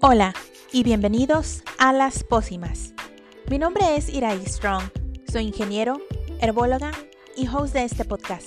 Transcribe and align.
Hola 0.00 0.32
y 0.70 0.84
bienvenidos 0.84 1.64
a 1.76 1.92
Las 1.92 2.22
Pócimas. 2.22 2.94
Mi 3.50 3.58
nombre 3.58 3.96
es 3.96 4.08
Irai 4.08 4.46
Strong, 4.46 4.84
soy 5.28 5.48
ingeniero, 5.48 6.00
herbóloga 6.40 6.92
y 7.36 7.48
host 7.48 7.74
de 7.74 7.82
este 7.82 8.04
podcast. 8.04 8.46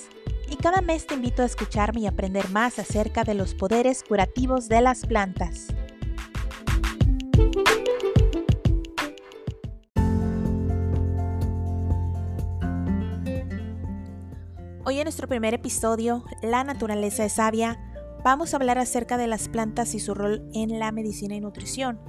Y 0.50 0.56
cada 0.56 0.80
mes 0.80 1.08
te 1.08 1.16
invito 1.16 1.42
a 1.42 1.46
escucharme 1.46 2.00
y 2.00 2.08
aprender 2.08 2.48
más 2.52 2.80
acerca 2.80 3.26
de 3.26 3.34
los 3.34 3.54
poderes 3.54 4.02
curativos 4.02 4.70
de 4.70 4.80
las 4.80 5.06
plantas. 5.06 5.68
Hoy 14.86 15.00
en 15.00 15.04
nuestro 15.04 15.28
primer 15.28 15.54
episodio, 15.54 16.24
La 16.42 16.64
naturaleza 16.64 17.26
es 17.26 17.34
sabia, 17.34 17.91
vamos 18.24 18.54
a 18.54 18.58
hablar 18.58 18.78
acerca 18.78 19.18
de 19.18 19.28
las 19.28 19.50
plantas 19.50 19.96
y 19.96 20.00
su 20.00 20.14
rol 20.14 20.48
en 20.54 20.78
la 20.78 20.92
medicina 20.92 21.36
y 21.36 21.42
nutrición. 21.42 22.00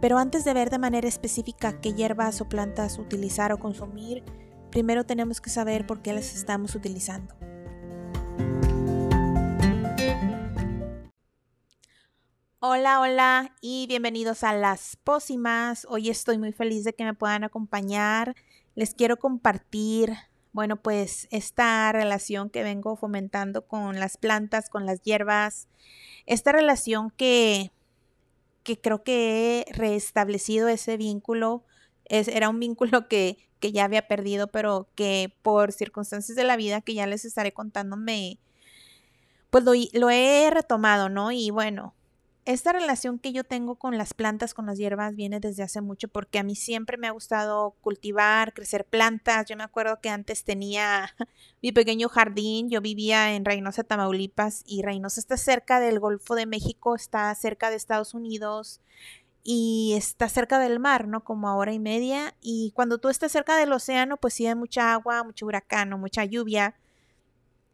Pero 0.00 0.18
antes 0.18 0.44
de 0.44 0.54
ver 0.54 0.70
de 0.70 0.78
manera 0.78 1.08
específica 1.08 1.80
qué 1.80 1.92
hierbas 1.92 2.40
o 2.40 2.48
plantas 2.48 2.98
utilizar 2.98 3.52
o 3.52 3.58
consumir, 3.58 4.22
primero 4.70 5.04
tenemos 5.04 5.40
que 5.40 5.50
saber 5.50 5.86
por 5.86 6.00
qué 6.00 6.12
las 6.12 6.34
estamos 6.34 6.76
utilizando. 6.76 7.34
Hola, 12.60 13.00
hola 13.00 13.56
y 13.60 13.86
bienvenidos 13.88 14.44
a 14.44 14.52
Las 14.52 14.96
Pócimas. 15.02 15.86
Hoy 15.90 16.10
estoy 16.10 16.38
muy 16.38 16.52
feliz 16.52 16.84
de 16.84 16.92
que 16.92 17.04
me 17.04 17.14
puedan 17.14 17.42
acompañar. 17.42 18.36
Les 18.76 18.94
quiero 18.94 19.16
compartir 19.16 20.12
bueno, 20.52 20.76
pues 20.76 21.28
esta 21.30 21.90
relación 21.92 22.50
que 22.50 22.62
vengo 22.62 22.96
fomentando 22.96 23.66
con 23.66 24.00
las 24.00 24.16
plantas, 24.16 24.68
con 24.68 24.86
las 24.86 25.02
hierbas, 25.02 25.68
esta 26.26 26.52
relación 26.52 27.10
que, 27.10 27.72
que 28.62 28.80
creo 28.80 29.02
que 29.02 29.66
he 29.66 29.72
restablecido 29.72 30.68
ese 30.68 30.96
vínculo, 30.96 31.64
es, 32.04 32.28
era 32.28 32.48
un 32.48 32.60
vínculo 32.60 33.08
que, 33.08 33.48
que 33.60 33.72
ya 33.72 33.84
había 33.84 34.08
perdido, 34.08 34.48
pero 34.48 34.88
que 34.94 35.34
por 35.42 35.72
circunstancias 35.72 36.36
de 36.36 36.44
la 36.44 36.56
vida 36.56 36.80
que 36.80 36.94
ya 36.94 37.06
les 37.06 37.24
estaré 37.24 37.52
contando 37.52 37.96
me, 37.96 38.38
pues 39.50 39.64
lo, 39.64 39.72
lo 39.92 40.10
he 40.10 40.50
retomado, 40.50 41.08
¿no? 41.08 41.32
Y 41.32 41.50
bueno, 41.50 41.94
esta 42.52 42.72
relación 42.72 43.18
que 43.18 43.32
yo 43.32 43.44
tengo 43.44 43.74
con 43.74 43.98
las 43.98 44.14
plantas, 44.14 44.54
con 44.54 44.64
las 44.64 44.78
hierbas, 44.78 45.14
viene 45.14 45.38
desde 45.38 45.62
hace 45.62 45.82
mucho 45.82 46.08
porque 46.08 46.38
a 46.38 46.42
mí 46.42 46.56
siempre 46.56 46.96
me 46.96 47.06
ha 47.06 47.10
gustado 47.10 47.76
cultivar, 47.82 48.54
crecer 48.54 48.86
plantas. 48.86 49.44
Yo 49.46 49.54
me 49.54 49.64
acuerdo 49.64 50.00
que 50.00 50.08
antes 50.08 50.44
tenía 50.44 51.14
mi 51.62 51.72
pequeño 51.72 52.08
jardín, 52.08 52.70
yo 52.70 52.80
vivía 52.80 53.34
en 53.34 53.44
Reynosa, 53.44 53.84
Tamaulipas, 53.84 54.64
y 54.66 54.80
Reynosa 54.80 55.20
está 55.20 55.36
cerca 55.36 55.78
del 55.78 56.00
Golfo 56.00 56.36
de 56.36 56.46
México, 56.46 56.94
está 56.94 57.34
cerca 57.34 57.68
de 57.68 57.76
Estados 57.76 58.14
Unidos 58.14 58.80
y 59.44 59.92
está 59.94 60.30
cerca 60.30 60.58
del 60.58 60.80
mar, 60.80 61.06
¿no? 61.06 61.24
Como 61.24 61.50
a 61.50 61.54
hora 61.54 61.74
y 61.74 61.78
media. 61.78 62.34
Y 62.40 62.72
cuando 62.74 62.96
tú 62.96 63.10
estás 63.10 63.30
cerca 63.30 63.58
del 63.58 63.74
océano, 63.74 64.16
pues 64.16 64.32
sí 64.32 64.46
hay 64.46 64.54
mucha 64.54 64.94
agua, 64.94 65.22
mucho 65.22 65.44
huracán 65.44 65.90
mucha 66.00 66.24
lluvia. 66.24 66.74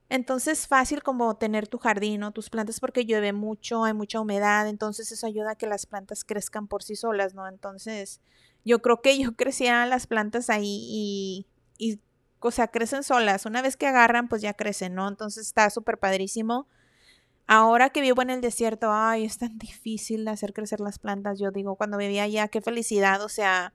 Entonces 0.08 0.66
fácil 0.66 1.02
como 1.02 1.36
tener 1.36 1.66
tu 1.66 1.78
jardín 1.78 2.22
o 2.22 2.30
tus 2.30 2.50
plantas 2.50 2.78
porque 2.78 3.06
llueve 3.06 3.33
mucho, 3.33 3.84
hay 3.84 3.94
mucha 3.94 4.20
humedad, 4.20 4.69
entonces 4.69 5.10
eso 5.10 5.27
ayuda 5.27 5.52
a 5.52 5.56
que 5.56 5.66
las 5.66 5.86
plantas 5.86 6.24
crezcan 6.24 6.69
por 6.69 6.83
sí 6.83 6.94
solas, 6.94 7.34
¿no? 7.34 7.48
Entonces 7.48 8.20
yo 8.64 8.80
creo 8.82 9.00
que 9.00 9.19
yo 9.19 9.32
crecía 9.36 9.86
las 9.86 10.06
plantas 10.06 10.50
ahí 10.50 10.86
y, 10.88 11.47
y 11.78 12.00
o 12.41 12.50
sea, 12.50 12.69
crecen 12.69 13.02
solas. 13.02 13.47
Una 13.47 13.62
vez 13.62 13.77
que 13.77 13.86
agarran, 13.86 14.28
pues 14.28 14.42
ya 14.42 14.52
crecen, 14.52 14.94
¿no? 14.94 15.08
Entonces 15.08 15.47
está 15.47 15.70
súper 15.70 15.98
padrísimo. 15.98 16.69
Ahora 17.47 17.91
que 17.91 18.00
vivo 18.00 18.22
en 18.22 18.30
el 18.30 18.41
desierto, 18.41 18.91
ay, 18.92 19.25
es 19.25 19.38
tan 19.38 19.58
difícil 19.58 20.27
hacer 20.28 20.52
crecer 20.52 20.80
las 20.80 20.98
plantas. 20.98 21.38
Yo 21.38 21.50
digo, 21.50 21.77
cuando 21.77 21.97
vivía 21.97 22.25
allá, 22.25 22.48
qué 22.48 22.60
felicidad, 22.60 23.22
o 23.22 23.28
sea, 23.28 23.72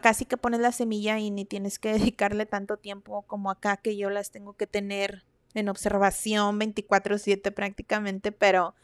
casi 0.00 0.24
que 0.24 0.36
pones 0.36 0.60
la 0.60 0.72
semilla 0.72 1.18
y 1.18 1.30
ni 1.30 1.44
tienes 1.44 1.78
que 1.78 1.92
dedicarle 1.98 2.46
tanto 2.46 2.76
tiempo 2.76 3.22
como 3.22 3.50
acá 3.50 3.76
que 3.76 3.96
yo 3.96 4.10
las 4.10 4.30
tengo 4.30 4.54
que 4.54 4.66
tener 4.66 5.24
en 5.54 5.68
observación 5.68 6.58
24/7 6.58 7.52
prácticamente, 7.52 8.32
pero, 8.32 8.74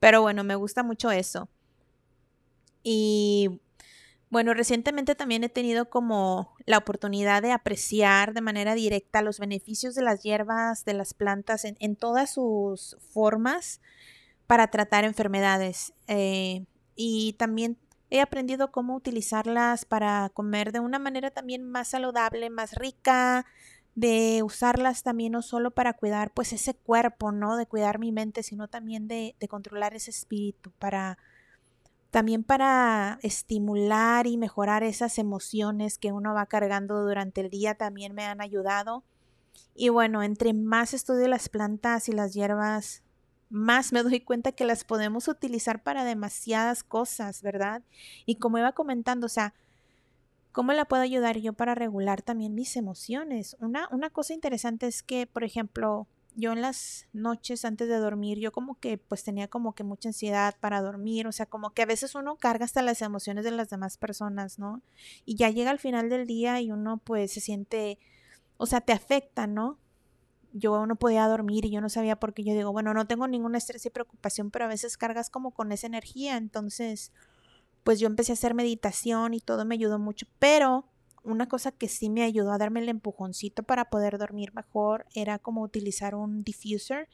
pero 0.00 0.22
bueno, 0.22 0.44
me 0.44 0.54
gusta 0.54 0.82
mucho 0.82 1.10
eso. 1.10 1.48
Y 2.82 3.60
bueno, 4.30 4.52
recientemente 4.52 5.14
también 5.14 5.44
he 5.44 5.48
tenido 5.48 5.88
como 5.88 6.54
la 6.66 6.78
oportunidad 6.78 7.40
de 7.40 7.52
apreciar 7.52 8.34
de 8.34 8.40
manera 8.40 8.74
directa 8.74 9.22
los 9.22 9.38
beneficios 9.38 9.94
de 9.94 10.02
las 10.02 10.22
hierbas, 10.22 10.84
de 10.84 10.94
las 10.94 11.14
plantas 11.14 11.64
en, 11.64 11.96
todas 11.96 12.34
sus 12.34 12.96
formas 13.12 13.80
para 14.46 14.68
tratar 14.68 15.04
enfermedades. 15.04 15.92
Eh, 16.08 16.64
y 16.96 17.34
también 17.34 17.78
he 18.14 18.20
aprendido 18.20 18.70
cómo 18.70 18.94
utilizarlas 18.94 19.84
para 19.84 20.30
comer 20.32 20.70
de 20.70 20.78
una 20.78 21.00
manera 21.00 21.32
también 21.32 21.64
más 21.64 21.88
saludable, 21.88 22.48
más 22.48 22.76
rica, 22.76 23.44
de 23.96 24.44
usarlas 24.44 25.02
también 25.02 25.32
no 25.32 25.42
solo 25.42 25.72
para 25.72 25.94
cuidar 25.94 26.32
pues 26.32 26.52
ese 26.52 26.74
cuerpo, 26.74 27.32
¿no? 27.32 27.56
De 27.56 27.66
cuidar 27.66 27.98
mi 27.98 28.12
mente, 28.12 28.44
sino 28.44 28.68
también 28.68 29.08
de, 29.08 29.34
de 29.40 29.48
controlar 29.48 29.94
ese 29.94 30.12
espíritu, 30.12 30.70
para 30.78 31.18
también 32.12 32.44
para 32.44 33.18
estimular 33.22 34.28
y 34.28 34.36
mejorar 34.36 34.84
esas 34.84 35.18
emociones 35.18 35.98
que 35.98 36.12
uno 36.12 36.34
va 36.34 36.46
cargando 36.46 37.02
durante 37.02 37.40
el 37.40 37.50
día 37.50 37.74
también 37.74 38.14
me 38.14 38.24
han 38.24 38.40
ayudado. 38.40 39.02
Y 39.74 39.88
bueno, 39.88 40.22
entre 40.22 40.52
más 40.52 40.94
estudio 40.94 41.26
las 41.26 41.48
plantas 41.48 42.08
y 42.08 42.12
las 42.12 42.32
hierbas, 42.32 43.02
más 43.50 43.92
me 43.92 44.02
doy 44.02 44.20
cuenta 44.20 44.52
que 44.52 44.64
las 44.64 44.84
podemos 44.84 45.28
utilizar 45.28 45.82
para 45.82 46.04
demasiadas 46.04 46.82
cosas, 46.82 47.42
¿verdad? 47.42 47.82
Y 48.26 48.36
como 48.36 48.58
iba 48.58 48.72
comentando, 48.72 49.26
o 49.26 49.30
sea, 49.30 49.54
¿cómo 50.52 50.72
la 50.72 50.84
puedo 50.86 51.02
ayudar 51.02 51.38
yo 51.38 51.52
para 51.52 51.74
regular 51.74 52.22
también 52.22 52.54
mis 52.54 52.76
emociones? 52.76 53.56
Una, 53.60 53.88
una 53.90 54.10
cosa 54.10 54.34
interesante 54.34 54.86
es 54.86 55.02
que, 55.02 55.26
por 55.26 55.44
ejemplo, 55.44 56.06
yo 56.36 56.52
en 56.52 56.62
las 56.62 57.06
noches 57.12 57.64
antes 57.64 57.88
de 57.88 57.96
dormir, 57.96 58.38
yo 58.38 58.52
como 58.52 58.78
que 58.80 58.98
pues 58.98 59.22
tenía 59.22 59.48
como 59.48 59.74
que 59.74 59.84
mucha 59.84 60.08
ansiedad 60.08 60.56
para 60.60 60.82
dormir, 60.82 61.26
o 61.26 61.32
sea, 61.32 61.46
como 61.46 61.70
que 61.70 61.82
a 61.82 61.86
veces 61.86 62.14
uno 62.14 62.36
carga 62.36 62.64
hasta 62.64 62.82
las 62.82 63.02
emociones 63.02 63.44
de 63.44 63.52
las 63.52 63.70
demás 63.70 63.96
personas, 63.96 64.58
¿no? 64.58 64.82
Y 65.24 65.36
ya 65.36 65.50
llega 65.50 65.70
al 65.70 65.78
final 65.78 66.08
del 66.08 66.26
día 66.26 66.60
y 66.60 66.72
uno 66.72 66.98
pues 66.98 67.32
se 67.32 67.40
siente, 67.40 67.98
o 68.56 68.66
sea, 68.66 68.80
te 68.80 68.92
afecta, 68.92 69.46
¿no? 69.46 69.78
Yo 70.54 70.86
no 70.86 70.96
podía 70.96 71.26
dormir 71.26 71.64
y 71.66 71.70
yo 71.70 71.80
no 71.80 71.88
sabía 71.88 72.16
por 72.16 72.32
qué. 72.32 72.44
Yo 72.44 72.54
digo, 72.54 72.72
bueno, 72.72 72.94
no 72.94 73.06
tengo 73.06 73.26
ningún 73.26 73.56
estrés 73.56 73.84
y 73.84 73.90
preocupación, 73.90 74.50
pero 74.50 74.64
a 74.64 74.68
veces 74.68 74.96
cargas 74.96 75.28
como 75.28 75.50
con 75.50 75.72
esa 75.72 75.88
energía. 75.88 76.36
Entonces, 76.36 77.12
pues 77.82 77.98
yo 77.98 78.06
empecé 78.06 78.32
a 78.32 78.34
hacer 78.34 78.54
meditación 78.54 79.34
y 79.34 79.40
todo 79.40 79.64
me 79.64 79.74
ayudó 79.74 79.98
mucho. 79.98 80.26
Pero 80.38 80.86
una 81.24 81.48
cosa 81.48 81.72
que 81.72 81.88
sí 81.88 82.08
me 82.08 82.22
ayudó 82.22 82.52
a 82.52 82.58
darme 82.58 82.80
el 82.80 82.88
empujoncito 82.88 83.64
para 83.64 83.90
poder 83.90 84.16
dormir 84.16 84.54
mejor 84.54 85.06
era 85.14 85.40
como 85.40 85.62
utilizar 85.62 86.14
un 86.14 86.44
diffuser 86.44 87.08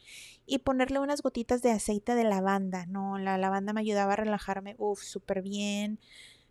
y 0.44 0.58
ponerle 0.58 0.98
unas 0.98 1.22
gotitas 1.22 1.62
de 1.62 1.70
aceite 1.70 2.14
de 2.14 2.24
lavanda. 2.24 2.84
No, 2.86 3.18
la 3.18 3.38
lavanda 3.38 3.72
me 3.72 3.80
ayudaba 3.80 4.12
a 4.12 4.16
relajarme, 4.16 4.76
súper 5.00 5.40
bien. 5.40 5.98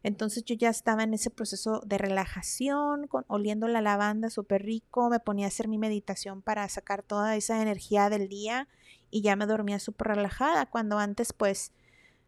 Entonces 0.02 0.46
yo 0.46 0.56
ya 0.56 0.70
estaba 0.70 1.04
en 1.04 1.14
ese 1.14 1.30
proceso 1.30 1.82
de 1.86 1.98
relajación, 1.98 3.08
con, 3.08 3.26
oliendo 3.28 3.68
la 3.68 3.82
lavanda 3.82 4.30
súper 4.30 4.64
rico, 4.64 5.10
me 5.10 5.20
ponía 5.20 5.46
a 5.46 5.50
hacer 5.50 5.68
mi 5.68 5.78
meditación 5.78 6.42
para 6.42 6.68
sacar 6.70 7.04
toda 7.04 7.36
esa 7.36 7.62
energía 7.62 8.10
del 8.10 8.30
día 8.30 8.68
y 9.12 9.22
ya 9.22 9.36
me 9.36 9.46
dormía 9.46 9.80
súper 9.80 10.08
relajada, 10.08 10.68
cuando 10.68 11.00
antes 11.00 11.34
pues, 11.34 11.74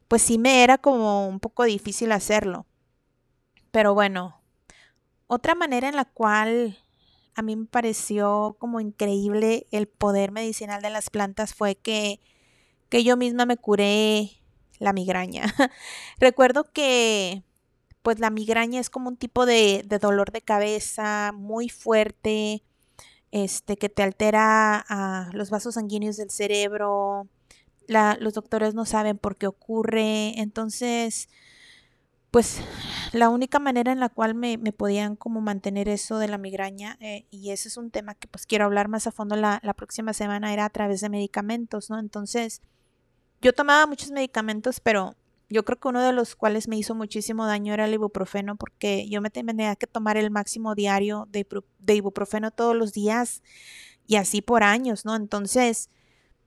pues 0.07 0.21
sí 0.21 0.37
me 0.37 0.63
era 0.63 0.77
como 0.77 1.27
un 1.27 1.39
poco 1.39 1.63
difícil 1.63 2.11
hacerlo. 2.11 2.65
Pero 3.71 3.93
bueno, 3.93 4.41
otra 5.27 5.55
manera 5.55 5.87
en 5.87 5.95
la 5.95 6.05
cual 6.05 6.77
a 7.35 7.41
mí 7.41 7.55
me 7.55 7.65
pareció 7.65 8.57
como 8.59 8.81
increíble 8.81 9.67
el 9.71 9.87
poder 9.87 10.31
medicinal 10.31 10.81
de 10.81 10.89
las 10.89 11.09
plantas 11.09 11.53
fue 11.53 11.75
que, 11.75 12.19
que 12.89 13.05
yo 13.05 13.15
misma 13.15 13.45
me 13.45 13.55
curé 13.55 14.41
la 14.79 14.91
migraña. 14.91 15.45
Recuerdo 16.19 16.65
que 16.73 17.43
pues 18.01 18.19
la 18.19 18.29
migraña 18.29 18.79
es 18.79 18.89
como 18.89 19.09
un 19.09 19.17
tipo 19.17 19.45
de, 19.45 19.85
dolor 20.01 20.31
de 20.31 20.41
cabeza 20.41 21.31
muy 21.33 21.69
fuerte, 21.69 22.63
este, 23.31 23.77
que 23.77 23.89
te 23.89 24.03
altera 24.03 24.85
los 25.33 25.49
vasos 25.49 25.75
sanguíneos 25.75 26.17
del 26.17 26.31
cerebro. 26.31 27.27
los 27.87 28.33
doctores 28.33 28.73
no 28.73 28.85
saben 28.85 29.17
por 29.17 29.37
qué 29.37 29.47
ocurre. 29.47 30.39
Entonces, 30.39 31.29
pues 32.31 32.61
la 33.11 33.29
única 33.29 33.59
manera 33.59 33.91
en 33.91 33.99
la 33.99 34.09
cual 34.09 34.35
me, 34.35 34.57
podían 34.71 35.15
como 35.15 35.41
mantener 35.41 35.89
eso 35.89 36.17
de 36.17 36.27
la 36.29 36.37
migraña, 36.37 36.97
eh, 37.01 37.25
y 37.29 37.51
ese 37.51 37.67
es 37.67 37.77
un 37.77 37.91
tema 37.91 38.15
que 38.15 38.27
pues 38.27 38.45
quiero 38.45 38.65
hablar 38.65 38.87
más 38.87 39.05
a 39.07 39.11
fondo 39.11 39.35
la, 39.35 39.59
la 39.63 39.73
próxima 39.73 40.13
semana, 40.13 40.53
era 40.53 40.65
a 40.65 40.69
través 40.69 41.01
de 41.01 41.09
medicamentos, 41.09 41.89
¿no? 41.89 41.99
Entonces, 41.99 42.61
yo 43.41 43.53
tomaba 43.53 43.85
muchos 43.87 44.11
medicamentos, 44.11 44.79
pero 44.79 45.15
yo 45.51 45.65
creo 45.65 45.79
que 45.79 45.89
uno 45.89 46.01
de 46.01 46.13
los 46.13 46.35
cuales 46.35 46.69
me 46.69 46.77
hizo 46.77 46.95
muchísimo 46.95 47.45
daño 47.45 47.73
era 47.73 47.83
el 47.85 47.93
ibuprofeno 47.93 48.55
porque 48.55 49.07
yo 49.09 49.21
me 49.21 49.29
tenía 49.29 49.75
que 49.75 49.85
tomar 49.85 50.15
el 50.15 50.31
máximo 50.31 50.75
diario 50.75 51.27
de, 51.29 51.45
ibuprofeno 51.93 52.51
todos 52.51 52.73
los 52.73 52.93
días 52.93 53.43
y 54.07 54.15
así 54.15 54.41
por 54.41 54.63
años, 54.63 55.03
¿no? 55.03 55.13
Entonces, 55.13 55.89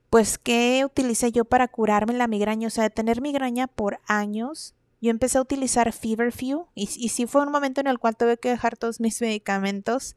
pues, 0.09 0.39
¿qué 0.39 0.83
utilicé 0.85 1.31
yo 1.31 1.45
para 1.45 1.67
curarme 1.67 2.13
la 2.13 2.27
migraña? 2.27 2.67
O 2.67 2.71
sea, 2.71 2.85
de 2.85 2.89
tener 2.89 3.21
migraña 3.21 3.67
por 3.67 3.99
años, 4.07 4.73
yo 5.01 5.11
empecé 5.11 5.37
a 5.37 5.41
utilizar 5.41 5.93
Feverfew 5.93 6.67
y, 6.73 6.89
y 6.97 7.09
sí 7.09 7.27
fue 7.27 7.43
un 7.43 7.51
momento 7.51 7.81
en 7.81 7.87
el 7.87 7.99
cual 7.99 8.17
tuve 8.17 8.37
que 8.37 8.49
dejar 8.49 8.75
todos 8.75 8.99
mis 8.99 9.21
medicamentos 9.21 10.15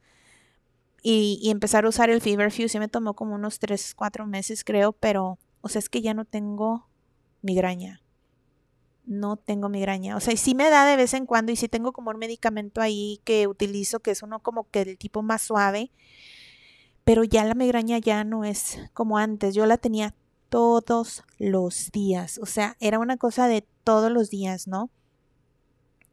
y, 1.03 1.39
y 1.43 1.51
empezar 1.51 1.85
a 1.85 1.89
usar 1.89 2.09
el 2.09 2.21
Feverfew. 2.21 2.67
Sí 2.67 2.79
me 2.79 2.87
tomó 2.87 3.13
como 3.13 3.35
unos 3.35 3.59
3, 3.59 3.93
4 3.95 4.25
meses 4.25 4.63
creo, 4.63 4.93
pero, 4.93 5.37
o 5.61 5.69
sea, 5.69 5.77
es 5.77 5.89
que 5.89 6.01
ya 6.01 6.15
no 6.15 6.25
tengo 6.25 6.87
migraña. 7.43 8.01
No 9.09 9.37
tengo 9.37 9.69
migraña. 9.69 10.15
O 10.15 10.19
sea, 10.19 10.37
sí 10.37 10.53
me 10.53 10.69
da 10.69 10.85
de 10.85 10.95
vez 10.95 11.15
en 11.15 11.25
cuando 11.25 11.51
y 11.51 11.55
sí 11.55 11.67
tengo 11.67 11.93
como 11.93 12.11
un 12.11 12.19
medicamento 12.19 12.79
ahí 12.79 13.19
que 13.23 13.47
utilizo, 13.47 14.01
que 14.01 14.11
es 14.11 14.21
uno 14.21 14.39
como 14.39 14.69
que 14.69 14.85
del 14.85 14.99
tipo 14.99 15.23
más 15.23 15.41
suave. 15.41 15.91
Pero 17.05 17.23
ya 17.23 17.43
la 17.43 17.55
migraña 17.55 17.97
ya 17.97 18.23
no 18.23 18.45
es 18.45 18.77
como 18.93 19.17
antes. 19.17 19.55
Yo 19.55 19.65
la 19.65 19.77
tenía 19.77 20.13
todos 20.49 21.23
los 21.39 21.91
días. 21.91 22.39
O 22.39 22.45
sea, 22.45 22.77
era 22.79 22.99
una 22.99 23.17
cosa 23.17 23.47
de 23.47 23.65
todos 23.83 24.11
los 24.11 24.29
días, 24.29 24.67
¿no? 24.67 24.91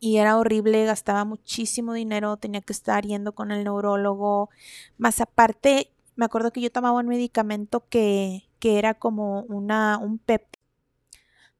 Y 0.00 0.16
era 0.16 0.38
horrible, 0.38 0.86
gastaba 0.86 1.26
muchísimo 1.26 1.92
dinero, 1.92 2.38
tenía 2.38 2.62
que 2.62 2.72
estar 2.72 3.04
yendo 3.04 3.34
con 3.34 3.52
el 3.52 3.64
neurólogo. 3.64 4.48
Más 4.96 5.20
aparte, 5.20 5.92
me 6.14 6.24
acuerdo 6.24 6.50
que 6.50 6.62
yo 6.62 6.72
tomaba 6.72 6.98
un 6.98 7.08
medicamento 7.08 7.84
que, 7.90 8.48
que 8.58 8.78
era 8.78 8.94
como 8.94 9.42
una, 9.42 9.98
un 9.98 10.16
pep 10.16 10.55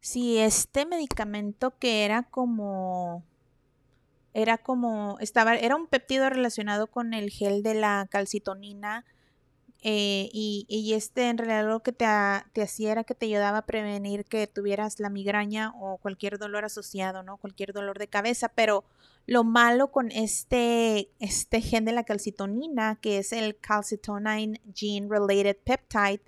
Sí, 0.07 0.39
este 0.39 0.87
medicamento 0.87 1.77
que 1.81 2.05
era 2.05 2.23
como 2.23 3.25
era 4.35 4.57
como 4.57 5.19
estaba 5.19 5.57
era 5.57 5.75
un 5.75 5.89
péptido 5.89 6.31
relacionado 6.31 6.87
con 6.87 7.13
el 7.13 7.29
gel 7.29 7.65
de 7.65 7.75
la 7.75 8.07
calcitonina 8.09 9.05
eh, 9.83 10.29
y, 10.33 10.93
este 10.95 11.29
en 11.29 11.39
realidad 11.39 11.67
lo 11.67 11.83
que 11.83 11.91
te, 11.91 12.07
te, 12.53 12.63
hacía 12.63 12.93
era 12.93 13.03
que 13.03 13.17
te 13.17 13.27
ayudaba 13.27 13.59
a 13.59 13.67
prevenir 13.67 14.25
que 14.25 14.47
tuvieras 14.47 15.01
la 15.01 15.11
migraña 15.11 15.73
o 15.81 15.99
cualquier 15.99 16.39
dolor 16.39 16.65
asociado, 16.65 17.25
¿no? 17.25 17.37
Cualquier 17.39 17.73
dolor 17.73 17.99
de 17.99 18.07
cabeza, 18.07 18.49
pero 18.49 18.85
lo 19.27 19.43
malo 19.43 19.91
con 19.91 20.13
este, 20.13 21.11
este 21.19 21.61
gen 21.61 21.85
de 21.85 21.93
la 21.93 22.05
calcitonina, 22.05 22.97
que 23.03 23.19
es 23.19 23.33
el 23.33 23.57
calcitonine 23.59 24.61
gene 24.73 25.09
related 25.11 25.57
peptide, 25.65 26.23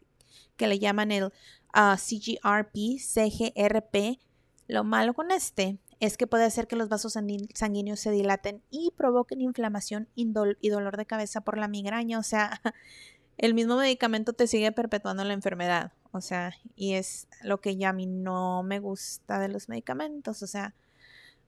que 0.56 0.66
le 0.66 0.80
llaman 0.80 1.12
el 1.12 1.32
CGRP, 1.72 2.98
CGRP. 2.98 4.18
Lo 4.66 4.84
malo 4.84 5.14
con 5.14 5.30
este 5.30 5.78
es 6.00 6.16
que 6.16 6.26
puede 6.26 6.44
hacer 6.44 6.68
que 6.68 6.76
los 6.76 6.88
vasos 6.88 7.12
sanguíneos 7.12 8.00
se 8.00 8.10
dilaten 8.10 8.62
y 8.70 8.92
provoquen 8.96 9.40
inflamación 9.40 10.08
y 10.14 10.24
dolor 10.24 10.96
de 10.96 11.06
cabeza 11.06 11.40
por 11.40 11.58
la 11.58 11.68
migraña. 11.68 12.18
O 12.18 12.22
sea, 12.22 12.60
el 13.38 13.54
mismo 13.54 13.76
medicamento 13.76 14.32
te 14.32 14.46
sigue 14.46 14.72
perpetuando 14.72 15.24
la 15.24 15.32
enfermedad. 15.32 15.92
O 16.12 16.20
sea, 16.20 16.54
y 16.76 16.94
es 16.94 17.28
lo 17.42 17.60
que 17.60 17.76
ya 17.76 17.90
a 17.90 17.92
mí 17.92 18.06
no 18.06 18.62
me 18.62 18.78
gusta 18.78 19.38
de 19.38 19.48
los 19.48 19.68
medicamentos. 19.68 20.42
O 20.42 20.46
sea, 20.46 20.74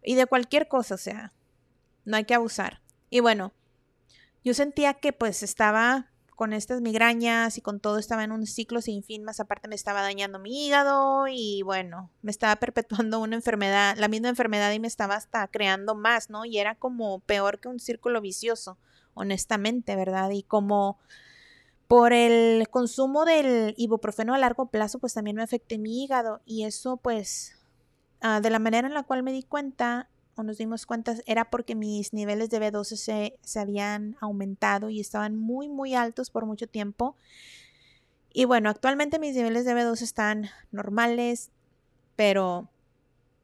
y 0.02 0.14
de 0.14 0.26
cualquier 0.26 0.68
cosa. 0.68 0.94
O 0.94 0.98
sea, 0.98 1.32
no 2.04 2.16
hay 2.16 2.24
que 2.24 2.34
abusar. 2.34 2.80
Y 3.08 3.20
bueno, 3.20 3.52
yo 4.44 4.54
sentía 4.54 4.94
que 4.94 5.12
pues 5.12 5.42
estaba 5.42 6.09
con 6.40 6.54
estas 6.54 6.80
migrañas 6.80 7.58
y 7.58 7.60
con 7.60 7.80
todo 7.80 7.98
estaba 7.98 8.24
en 8.24 8.32
un 8.32 8.46
ciclo 8.46 8.80
sin 8.80 9.02
fin, 9.02 9.24
más 9.24 9.40
aparte 9.40 9.68
me 9.68 9.74
estaba 9.74 10.00
dañando 10.00 10.38
mi 10.38 10.66
hígado 10.66 11.26
y 11.28 11.60
bueno, 11.60 12.08
me 12.22 12.30
estaba 12.30 12.56
perpetuando 12.60 13.20
una 13.20 13.36
enfermedad, 13.36 13.98
la 13.98 14.08
misma 14.08 14.30
enfermedad 14.30 14.72
y 14.72 14.80
me 14.80 14.88
estaba 14.88 15.16
hasta 15.16 15.46
creando 15.48 15.94
más, 15.94 16.30
¿no? 16.30 16.46
Y 16.46 16.56
era 16.56 16.76
como 16.76 17.18
peor 17.18 17.60
que 17.60 17.68
un 17.68 17.78
círculo 17.78 18.22
vicioso, 18.22 18.78
honestamente, 19.12 19.96
¿verdad? 19.96 20.30
Y 20.30 20.42
como 20.42 20.96
por 21.88 22.14
el 22.14 22.70
consumo 22.70 23.26
del 23.26 23.74
ibuprofeno 23.76 24.32
a 24.32 24.38
largo 24.38 24.70
plazo, 24.70 24.98
pues 24.98 25.12
también 25.12 25.36
me 25.36 25.42
afecté 25.42 25.76
mi 25.76 26.02
hígado 26.02 26.40
y 26.46 26.64
eso 26.64 26.96
pues 26.96 27.58
ah, 28.22 28.40
de 28.40 28.48
la 28.48 28.60
manera 28.60 28.88
en 28.88 28.94
la 28.94 29.02
cual 29.02 29.22
me 29.22 29.32
di 29.32 29.42
cuenta 29.42 30.08
nos 30.36 30.58
dimos 30.58 30.86
cuenta 30.86 31.16
era 31.26 31.50
porque 31.50 31.74
mis 31.74 32.12
niveles 32.12 32.50
de 32.50 32.60
B12 32.60 32.96
se, 32.96 33.38
se 33.42 33.60
habían 33.60 34.16
aumentado 34.20 34.88
y 34.90 35.00
estaban 35.00 35.36
muy, 35.36 35.68
muy 35.68 35.94
altos 35.94 36.30
por 36.30 36.46
mucho 36.46 36.66
tiempo. 36.66 37.16
Y 38.32 38.44
bueno, 38.44 38.70
actualmente 38.70 39.18
mis 39.18 39.34
niveles 39.34 39.64
de 39.64 39.74
B12 39.74 40.02
están 40.02 40.50
normales, 40.70 41.50
pero 42.16 42.68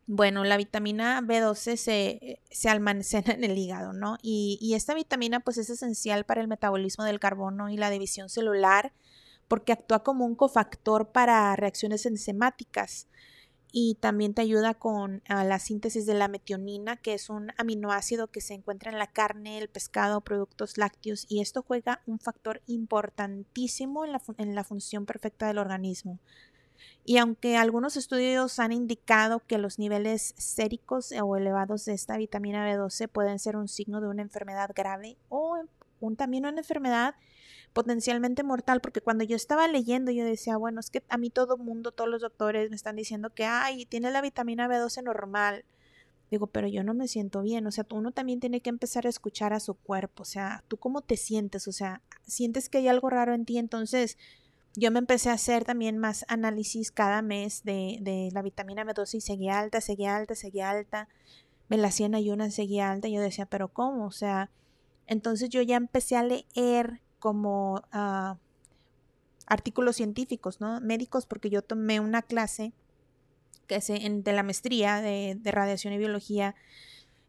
bueno, 0.06 0.44
la 0.44 0.56
vitamina 0.56 1.20
B12 1.20 1.76
se, 1.76 2.40
se, 2.48 2.68
almacena 2.68 3.32
en 3.32 3.42
el 3.42 3.58
hígado, 3.58 3.92
¿no? 3.92 4.18
Y, 4.22 4.58
y, 4.60 4.74
esta 4.74 4.94
vitamina 4.94 5.40
pues 5.40 5.58
es 5.58 5.68
esencial 5.68 6.24
para 6.24 6.40
el 6.40 6.48
metabolismo 6.48 7.04
del 7.04 7.18
carbono 7.18 7.68
y 7.68 7.76
la 7.76 7.90
división 7.90 8.28
celular 8.28 8.92
porque 9.48 9.72
actúa 9.72 10.02
como 10.04 10.24
un 10.24 10.36
cofactor 10.36 11.08
para 11.10 11.54
reacciones 11.56 12.06
enzimáticas 12.06 13.08
y 13.78 13.96
también 13.96 14.32
te 14.32 14.40
ayuda 14.40 14.72
con 14.72 15.22
ah, 15.28 15.44
la 15.44 15.58
síntesis 15.58 16.06
de 16.06 16.14
la 16.14 16.28
metionina, 16.28 16.96
que 16.96 17.12
es 17.12 17.28
un 17.28 17.52
aminoácido 17.58 18.28
que 18.28 18.40
se 18.40 18.54
encuentra 18.54 18.90
en 18.90 18.98
la 18.98 19.06
carne, 19.06 19.58
el 19.58 19.68
pescado, 19.68 20.22
productos 20.22 20.78
lácteos, 20.78 21.26
y 21.28 21.42
esto 21.42 21.60
juega 21.60 22.00
un 22.06 22.18
factor 22.18 22.62
importantísimo 22.66 24.06
en 24.06 24.12
la, 24.12 24.22
en 24.38 24.54
la 24.54 24.64
función 24.64 25.04
perfecta 25.04 25.46
del 25.46 25.58
organismo. 25.58 26.18
Y 27.04 27.18
aunque 27.18 27.58
algunos 27.58 27.98
estudios 27.98 28.58
han 28.60 28.72
indicado 28.72 29.40
que 29.40 29.58
los 29.58 29.78
niveles 29.78 30.32
séricos 30.38 31.12
o 31.12 31.36
elevados 31.36 31.84
de 31.84 31.92
esta 31.92 32.16
vitamina 32.16 32.66
B12 32.66 33.08
pueden 33.08 33.38
ser 33.38 33.58
un 33.58 33.68
signo 33.68 34.00
de 34.00 34.08
una 34.08 34.22
enfermedad 34.22 34.70
grave 34.74 35.18
o 35.28 35.58
un, 36.00 36.16
también 36.16 36.46
una 36.46 36.56
enfermedad 36.56 37.14
potencialmente 37.76 38.42
mortal, 38.42 38.80
porque 38.80 39.02
cuando 39.02 39.22
yo 39.22 39.36
estaba 39.36 39.68
leyendo 39.68 40.10
yo 40.10 40.24
decía, 40.24 40.56
bueno, 40.56 40.80
es 40.80 40.88
que 40.88 41.02
a 41.10 41.18
mí 41.18 41.28
todo 41.28 41.58
mundo, 41.58 41.92
todos 41.92 42.08
los 42.08 42.22
doctores 42.22 42.70
me 42.70 42.76
están 42.76 42.96
diciendo 42.96 43.28
que, 43.28 43.44
ay, 43.44 43.84
tiene 43.84 44.10
la 44.10 44.22
vitamina 44.22 44.66
B12 44.66 45.02
normal. 45.02 45.66
Digo, 46.30 46.46
pero 46.46 46.68
yo 46.68 46.82
no 46.84 46.94
me 46.94 47.06
siento 47.06 47.42
bien, 47.42 47.66
o 47.66 47.70
sea, 47.70 47.86
uno 47.90 48.12
también 48.12 48.40
tiene 48.40 48.62
que 48.62 48.70
empezar 48.70 49.04
a 49.04 49.10
escuchar 49.10 49.52
a 49.52 49.60
su 49.60 49.74
cuerpo, 49.74 50.22
o 50.22 50.24
sea, 50.24 50.64
tú 50.68 50.78
cómo 50.78 51.02
te 51.02 51.18
sientes, 51.18 51.68
o 51.68 51.72
sea, 51.72 52.00
sientes 52.26 52.70
que 52.70 52.78
hay 52.78 52.88
algo 52.88 53.10
raro 53.10 53.34
en 53.34 53.44
ti, 53.44 53.58
entonces 53.58 54.16
yo 54.74 54.90
me 54.90 54.98
empecé 54.98 55.28
a 55.28 55.34
hacer 55.34 55.66
también 55.66 55.98
más 55.98 56.24
análisis 56.28 56.90
cada 56.90 57.20
mes 57.20 57.62
de, 57.62 57.98
de 58.00 58.30
la 58.32 58.40
vitamina 58.40 58.86
B12 58.86 59.16
y 59.16 59.20
seguía 59.20 59.58
alta, 59.58 59.82
seguía 59.82 60.16
alta, 60.16 60.34
seguía 60.34 60.70
alta, 60.70 61.10
me 61.68 61.76
la 61.76 61.88
hacían 61.88 62.14
ayunas, 62.14 62.54
seguía 62.54 62.90
alta, 62.90 63.08
y 63.08 63.12
yo 63.12 63.20
decía, 63.20 63.44
pero 63.44 63.68
¿cómo? 63.68 64.06
O 64.06 64.12
sea, 64.12 64.50
entonces 65.06 65.50
yo 65.50 65.60
ya 65.60 65.76
empecé 65.76 66.16
a 66.16 66.22
leer 66.22 67.02
como 67.26 67.82
ah, 67.90 68.36
artículos 69.48 69.96
científicos, 69.96 70.60
¿no? 70.60 70.80
Médicos, 70.80 71.26
porque 71.26 71.50
yo 71.50 71.60
tomé 71.60 71.98
una 71.98 72.22
clase 72.22 72.72
que 73.66 73.74
es 73.74 73.88
de 73.88 74.32
la 74.32 74.44
maestría 74.44 75.00
de, 75.00 75.36
radiación 75.42 75.92
y 75.92 75.98
biología. 75.98 76.54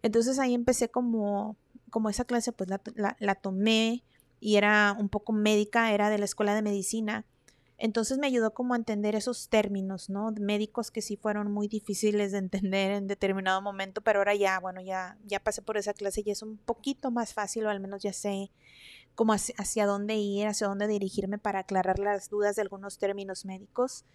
Entonces 0.04 0.38
ahí 0.38 0.54
empecé 0.54 0.90
como, 0.90 1.56
como 1.90 2.12
esa 2.12 2.26
clase, 2.26 2.52
pues 2.52 2.70
la, 2.70 2.80
la, 3.18 3.34
tomé 3.34 4.04
y 4.40 4.58
era 4.58 4.96
un 5.00 5.10
poco 5.10 5.34
médica, 5.34 5.92
era 5.92 6.12
de 6.12 6.20
la 6.20 6.26
escuela 6.26 6.54
de 6.54 6.62
medicina. 6.62 7.26
Entonces 7.80 8.20
me 8.20 8.28
ayudó 8.28 8.54
como 8.54 8.76
a 8.76 8.78
entender 8.78 9.16
esos 9.16 9.50
términos, 9.50 10.12
¿no? 10.12 10.32
Médicos 10.40 10.92
que 10.92 11.02
sí 11.02 11.18
fueron 11.18 11.52
muy 11.52 11.68
difíciles 11.68 12.34
de 12.34 12.38
entender 12.38 12.92
en 12.92 13.08
determinado 13.08 13.64
momento, 13.64 14.02
pero 14.02 14.20
ahora 14.20 14.36
ya, 14.36 14.60
bueno, 14.60 14.80
ya, 14.80 15.18
ya 15.26 15.40
pasé 15.40 15.64
por 15.64 15.76
esa 15.76 15.96
clase 15.96 16.22
y 16.24 16.30
es 16.30 16.44
un 16.44 16.58
poquito 16.58 17.10
más 17.10 17.34
fácil, 17.34 17.66
o 17.66 17.72
al 17.72 17.80
menos 17.80 18.04
ya 18.04 18.14
sé 18.14 18.52
como 19.18 19.34
hacia, 19.34 19.88
dónde 19.88 20.14
ir, 20.16 20.46
hacia 20.46 20.68
dónde 20.68 20.88
dirigirme 20.88 21.40
para 21.40 21.62
aclarar 21.62 21.98
las 21.98 22.30
dudas 22.30 22.56
de 22.56 22.62
algunos 22.62 23.00
términos 23.00 23.46
médicos. 23.46 24.06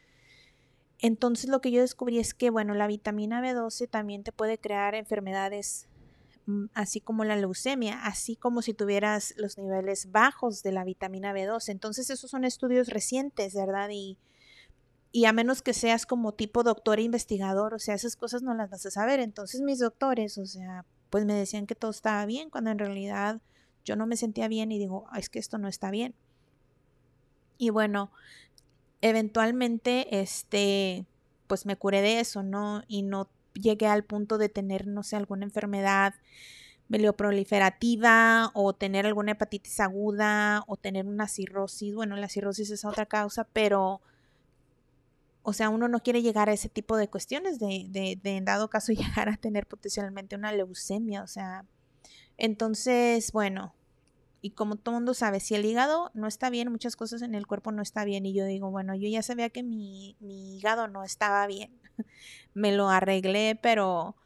Entonces 1.00 1.50
lo 1.50 1.60
que 1.60 1.72
yo 1.72 1.80
descubrí 1.80 2.20
es 2.20 2.34
que, 2.34 2.50
bueno, 2.50 2.72
la 2.74 2.86
vitamina 2.86 3.42
B12 3.42 3.90
también 3.90 4.22
te 4.22 4.30
puede 4.30 4.58
crear 4.58 4.94
enfermedades 4.94 5.88
mm, 6.46 6.66
así 6.74 7.00
como 7.00 7.24
la 7.24 7.34
leucemia, 7.34 8.06
así 8.06 8.36
como 8.36 8.62
si 8.62 8.74
tuvieras 8.74 9.34
los 9.36 9.58
niveles 9.58 10.12
bajos 10.12 10.62
de 10.62 10.70
la 10.70 10.84
vitamina 10.84 11.34
B12. 11.34 11.70
Entonces 11.70 12.08
esos 12.08 12.30
son 12.30 12.44
estudios 12.44 12.86
recientes, 12.86 13.54
¿verdad? 13.56 13.88
Y, 13.90 14.18
y 15.10 15.24
a 15.24 15.32
menos 15.32 15.62
que 15.62 15.74
seas 15.74 16.06
como 16.06 16.30
tipo 16.30 16.62
doctor 16.62 17.00
e 17.00 17.02
investigador, 17.02 17.74
o 17.74 17.80
sea, 17.80 17.96
esas 17.96 18.14
cosas 18.14 18.42
no 18.42 18.54
las 18.54 18.70
vas 18.70 18.86
a 18.86 18.92
saber. 18.92 19.18
Entonces 19.18 19.62
mis 19.62 19.80
doctores, 19.80 20.38
o 20.38 20.46
sea, 20.46 20.86
pues 21.10 21.24
me 21.24 21.34
decían 21.34 21.66
que 21.66 21.74
todo 21.74 21.90
estaba 21.90 22.24
bien, 22.24 22.50
cuando 22.50 22.70
en 22.70 22.78
realidad 22.78 23.40
yo 23.84 23.96
no 23.96 24.06
me 24.06 24.16
sentía 24.16 24.48
bien 24.48 24.72
y 24.72 24.78
digo, 24.78 25.06
es 25.16 25.28
que 25.28 25.38
esto 25.38 25.58
no 25.58 25.68
está 25.68 25.90
bien. 25.90 26.14
Y 27.58 27.70
bueno, 27.70 28.10
eventualmente, 29.00 30.20
este, 30.20 31.06
pues 31.46 31.66
me 31.66 31.76
curé 31.76 32.00
de 32.00 32.20
eso, 32.20 32.42
¿no? 32.42 32.82
Y 32.88 33.02
no 33.02 33.28
llegué 33.54 33.86
al 33.86 34.04
punto 34.04 34.38
de 34.38 34.48
tener, 34.48 34.86
no 34.86 35.02
sé, 35.02 35.16
alguna 35.16 35.44
enfermedad 35.44 36.14
melioproliferativa 36.88 38.50
o 38.54 38.74
tener 38.74 39.06
alguna 39.06 39.32
hepatitis 39.32 39.80
aguda 39.80 40.64
o 40.66 40.76
tener 40.76 41.06
una 41.06 41.28
cirrosis. 41.28 41.94
Bueno, 41.94 42.16
la 42.16 42.28
cirrosis 42.28 42.70
es 42.70 42.84
otra 42.84 43.06
causa, 43.06 43.44
pero, 43.52 44.02
o 45.42 45.52
sea, 45.52 45.70
uno 45.70 45.88
no 45.88 46.00
quiere 46.00 46.22
llegar 46.22 46.48
a 46.48 46.52
ese 46.52 46.68
tipo 46.68 46.96
de 46.96 47.08
cuestiones 47.08 47.58
de, 47.58 47.86
de, 47.88 48.18
de 48.22 48.36
en 48.36 48.44
dado 48.44 48.68
caso 48.68 48.92
llegar 48.92 49.28
a 49.28 49.36
tener 49.36 49.66
potencialmente 49.66 50.36
una 50.36 50.52
leucemia, 50.52 51.22
o 51.22 51.26
sea, 51.26 51.64
entonces, 52.42 53.30
bueno, 53.32 53.74
Y 54.42 54.50
como 54.52 54.76
todo 54.76 54.94
mundo 54.96 55.14
sabe, 55.14 55.40
si 55.40 55.54
el 55.54 55.64
hígado 55.64 56.10
no 56.14 56.26
está 56.26 56.50
bien, 56.50 56.70
muchas 56.72 56.96
cosas 56.96 57.22
en 57.22 57.36
el 57.36 57.46
cuerpo 57.46 57.72
no 57.72 57.82
está 57.82 58.04
bien. 58.04 58.26
Y 58.26 58.34
yo 58.34 58.44
digo, 58.46 58.70
bueno, 58.72 58.94
yo 58.96 59.08
ya 59.08 59.22
sabía 59.22 59.50
que 59.50 59.62
mi, 59.62 60.16
mi 60.20 60.58
hígado 60.58 60.88
no 60.88 61.04
estaba 61.04 61.46
bien. 61.46 61.70
Me 62.54 62.72
lo 62.72 62.90
arreglé, 62.90 63.58
pero 63.62 64.16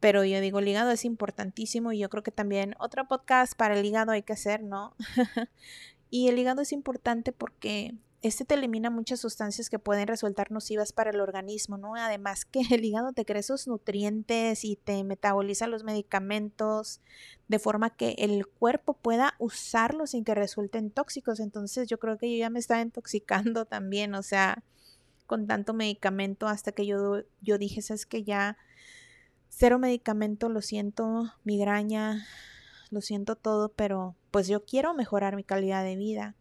pero 0.00 0.24
yo 0.24 0.40
digo, 0.40 0.60
el 0.60 0.68
hígado 0.68 0.90
es 0.92 1.04
importantísimo 1.04 1.92
y 1.92 1.98
yo 1.98 2.08
creo 2.10 2.22
que 2.22 2.30
también 2.30 2.74
otro 2.78 3.08
podcast 3.08 3.54
para 3.56 3.78
el 3.78 3.84
hígado 3.84 4.12
hay 4.12 4.22
que 4.22 4.34
hacer, 4.34 4.62
¿no? 4.62 4.94
y 6.10 6.28
el 6.28 6.38
hígado 6.38 6.62
es 6.62 6.72
importante 6.72 7.32
porque 7.32 7.94
este 8.22 8.44
te 8.44 8.54
elimina 8.54 8.90
muchas 8.90 9.20
sustancias 9.20 9.70
que 9.70 9.78
pueden 9.78 10.08
resultar 10.08 10.50
nocivas 10.50 10.92
para 10.92 11.10
el 11.10 11.20
organismo, 11.20 11.76
¿no? 11.76 11.94
Además 11.94 12.44
que 12.44 12.60
el 12.70 12.84
hígado 12.84 13.12
te 13.12 13.24
crea 13.24 13.40
esos 13.40 13.66
nutrientes 13.68 14.64
y 14.64 14.76
te 14.76 15.04
metaboliza 15.04 15.66
los 15.66 15.84
medicamentos 15.84 17.00
de 17.48 17.58
forma 17.58 17.90
que 17.90 18.16
el 18.18 18.46
cuerpo 18.46 18.94
pueda 18.94 19.34
usarlos 19.38 20.10
sin 20.10 20.24
que 20.24 20.34
resulten 20.34 20.90
tóxicos. 20.90 21.40
Entonces 21.40 21.88
yo 21.88 21.98
creo 21.98 22.18
que 22.18 22.30
yo 22.30 22.38
ya 22.38 22.50
me 22.50 22.58
estaba 22.58 22.80
intoxicando 22.80 23.64
también, 23.66 24.14
o 24.14 24.22
sea, 24.22 24.62
con 25.26 25.46
tanto 25.46 25.74
medicamento 25.74 26.46
hasta 26.46 26.72
que 26.72 26.86
yo, 26.86 27.22
yo 27.40 27.58
dije, 27.58 27.82
sabes 27.82 28.06
que 28.06 28.24
ya 28.24 28.56
Cero 29.58 29.78
medicamento, 29.78 30.50
lo 30.50 30.60
siento, 30.60 31.32
migraña, 31.42 32.26
lo 32.90 33.00
siento 33.00 33.36
todo, 33.36 33.70
pero 33.70 34.14
pues 34.30 34.48
yo 34.48 34.66
quiero 34.66 34.92
mejorar 34.92 35.34
mi 35.34 35.44
calidad 35.44 35.82
de 35.82 35.96
vida. 35.96 36.34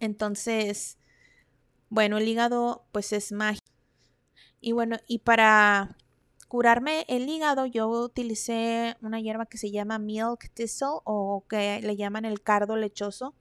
Entonces, 0.00 0.98
bueno, 1.88 2.18
el 2.18 2.28
hígado 2.28 2.86
pues 2.92 3.12
es 3.12 3.32
mágico. 3.32 3.66
Y 4.60 4.72
bueno, 4.72 4.96
y 5.06 5.20
para 5.20 5.96
curarme 6.48 7.04
el 7.08 7.28
hígado 7.28 7.66
yo 7.66 7.88
utilicé 7.88 8.96
una 9.02 9.20
hierba 9.20 9.46
que 9.46 9.58
se 9.58 9.70
llama 9.70 9.98
milk 9.98 10.50
thistle 10.54 11.00
o 11.04 11.44
que 11.48 11.80
le 11.82 11.96
llaman 11.96 12.24
el 12.24 12.42
cardo 12.42 12.76
lechoso. 12.76 13.34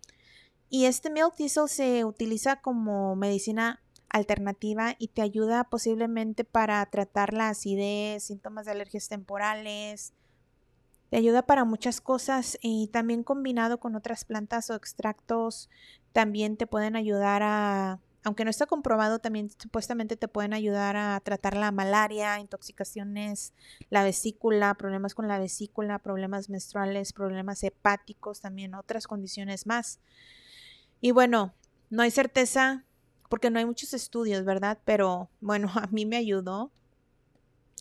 Y 0.70 0.86
este 0.86 1.10
milk 1.10 1.36
thistle 1.36 1.68
se 1.68 2.06
utiliza 2.06 2.62
como 2.62 3.16
medicina 3.16 3.82
alternativa 4.10 4.96
y 4.98 5.10
te 5.10 5.22
ayuda 5.22 5.66
posiblemente 5.66 6.44
para 6.44 6.86
tratar 6.88 7.34
la 7.34 7.50
acidez, 7.50 8.24
síntomas 8.24 8.66
de 8.66 8.72
alergias 8.72 9.08
temporales. 9.08 10.14
Te 11.10 11.18
ayuda 11.18 11.44
para 11.44 11.66
muchas 11.66 12.02
cosas 12.02 12.58
y 12.62 12.88
también 12.88 13.24
combinado 13.24 13.80
con 13.80 13.96
otras 13.96 14.26
plantas 14.26 14.70
o 14.70 14.76
extractos 14.76 15.70
también 16.14 16.56
te 16.56 16.66
pueden 16.66 16.96
ayudar 16.96 17.44
a, 17.44 18.00
aunque 18.24 18.44
no 18.44 18.50
está 18.50 18.66
comprobado, 18.66 19.20
también 19.20 19.50
supuestamente 19.50 20.16
te 20.16 20.28
pueden 20.28 20.54
ayudar 20.54 20.96
a 20.98 21.20
tratar 21.20 21.56
la 21.56 21.72
malaria, 21.72 22.40
intoxicaciones, 22.40 23.54
la 23.90 24.04
vesícula, 24.04 24.74
problemas 24.74 25.14
con 25.14 25.28
la 25.28 25.38
vesícula, 25.38 26.00
problemas 26.00 26.50
menstruales, 26.50 27.14
problemas 27.14 27.64
hepáticos, 27.64 28.42
también 28.42 28.74
otras 28.74 29.08
condiciones 29.08 29.68
más. 29.68 30.00
Y 31.02 31.12
bueno, 31.12 31.54
no 31.90 32.02
hay 32.02 32.12
certeza 32.12 32.84
porque 33.30 33.52
no 33.52 33.60
hay 33.60 33.66
muchos 33.66 33.94
estudios, 33.94 34.44
¿verdad? 34.44 34.80
Pero 34.86 35.30
bueno, 35.42 35.70
a 35.76 35.88
mí 35.88 36.06
me 36.06 36.18
ayudó 36.18 36.72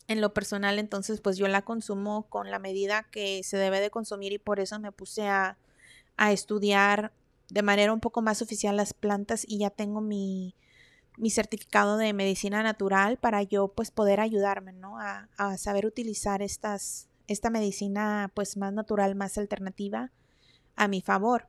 en 0.07 0.21
lo 0.21 0.33
personal, 0.33 0.77
entonces 0.79 1.21
pues 1.21 1.37
yo 1.37 1.47
la 1.47 1.63
consumo 1.63 2.27
con 2.29 2.51
la 2.51 2.59
medida 2.59 3.03
que 3.11 3.43
se 3.43 3.57
debe 3.57 3.79
de 3.79 3.89
consumir 3.89 4.33
y 4.33 4.37
por 4.37 4.59
eso 4.59 4.79
me 4.79 4.91
puse 4.91 5.27
a, 5.27 5.57
a 6.17 6.31
estudiar 6.31 7.11
de 7.49 7.61
manera 7.63 7.93
un 7.93 7.99
poco 7.99 8.21
más 8.21 8.41
oficial 8.41 8.77
las 8.77 8.93
plantas 8.93 9.45
y 9.47 9.59
ya 9.59 9.69
tengo 9.69 10.01
mi, 10.01 10.55
mi 11.17 11.29
certificado 11.29 11.97
de 11.97 12.13
medicina 12.13 12.61
natural 12.63 13.17
para 13.17 13.41
yo 13.43 13.69
pues 13.69 13.91
poder 13.91 14.19
ayudarme, 14.19 14.73
¿no? 14.73 14.99
A, 14.99 15.29
a 15.37 15.57
saber 15.57 15.85
utilizar 15.85 16.41
estas, 16.41 17.07
esta 17.27 17.49
medicina 17.49 18.31
pues 18.33 18.57
más 18.57 18.73
natural, 18.73 19.15
más 19.15 19.37
alternativa 19.37 20.11
a 20.75 20.87
mi 20.87 21.01
favor. 21.01 21.47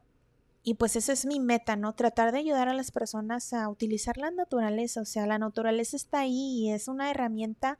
Y 0.62 0.74
pues 0.74 0.96
esa 0.96 1.12
es 1.12 1.26
mi 1.26 1.38
meta, 1.38 1.76
¿no? 1.76 1.94
Tratar 1.94 2.32
de 2.32 2.38
ayudar 2.38 2.68
a 2.68 2.74
las 2.74 2.90
personas 2.90 3.52
a 3.52 3.68
utilizar 3.68 4.16
la 4.16 4.32
naturaleza. 4.32 5.00
O 5.00 5.04
sea, 5.04 5.24
la 5.26 5.38
naturaleza 5.38 5.96
está 5.96 6.20
ahí 6.20 6.58
y 6.58 6.72
es 6.72 6.88
una 6.88 7.10
herramienta 7.10 7.78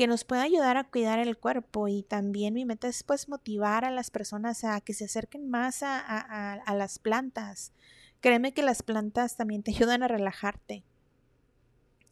que 0.00 0.06
nos 0.06 0.24
puede 0.24 0.40
ayudar 0.40 0.78
a 0.78 0.84
cuidar 0.84 1.18
el 1.18 1.36
cuerpo. 1.36 1.86
Y 1.86 2.02
también 2.02 2.54
mi 2.54 2.64
meta 2.64 2.88
es 2.88 3.02
pues 3.02 3.28
motivar 3.28 3.84
a 3.84 3.90
las 3.90 4.10
personas 4.10 4.64
a 4.64 4.80
que 4.80 4.94
se 4.94 5.04
acerquen 5.04 5.50
más 5.50 5.82
a, 5.82 5.98
a, 5.98 6.74
las 6.74 6.98
plantas. 6.98 7.74
Créeme 8.22 8.54
que 8.54 8.62
las 8.62 8.82
plantas 8.82 9.36
también 9.36 9.62
te 9.62 9.72
ayudan 9.76 10.02
a 10.02 10.08
relajarte. 10.08 10.84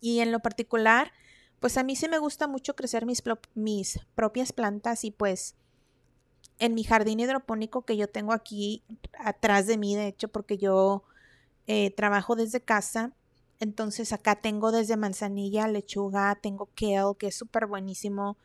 Y 0.02 0.20
en 0.20 0.32
lo 0.32 0.40
particular, 0.40 1.12
pues 1.60 1.78
a 1.78 1.82
mí 1.82 1.96
sí 1.96 2.08
me 2.08 2.18
gusta 2.18 2.46
mucho 2.46 2.76
crecer 2.76 3.06
mis, 3.06 3.22
mis 3.54 4.00
propias 4.14 4.52
plantas 4.52 5.02
y 5.04 5.10
pues 5.10 5.54
en 6.58 6.74
mi 6.74 6.84
jardín 6.84 7.20
hidropónico 7.20 7.86
que 7.86 7.96
yo 7.96 8.06
tengo 8.06 8.34
aquí 8.34 8.82
atrás 9.18 9.66
de 9.66 9.78
mí, 9.78 9.96
de 9.96 10.08
hecho, 10.08 10.28
porque 10.28 10.58
yo 10.58 11.04
eh, 11.66 11.90
trabajo 11.92 12.36
desde 12.36 12.60
casa. 12.60 13.12
Entonces 13.60 14.12
acá 14.12 14.36
tengo 14.36 14.70
desde 14.70 14.96
manzanilla, 14.96 15.68
lechuga, 15.68 16.38
tengo 16.40 16.68
kale, 16.74 17.16
que 17.18 17.28
es 17.28 17.34
súper 17.36 17.66
buenísimo. 17.66 18.36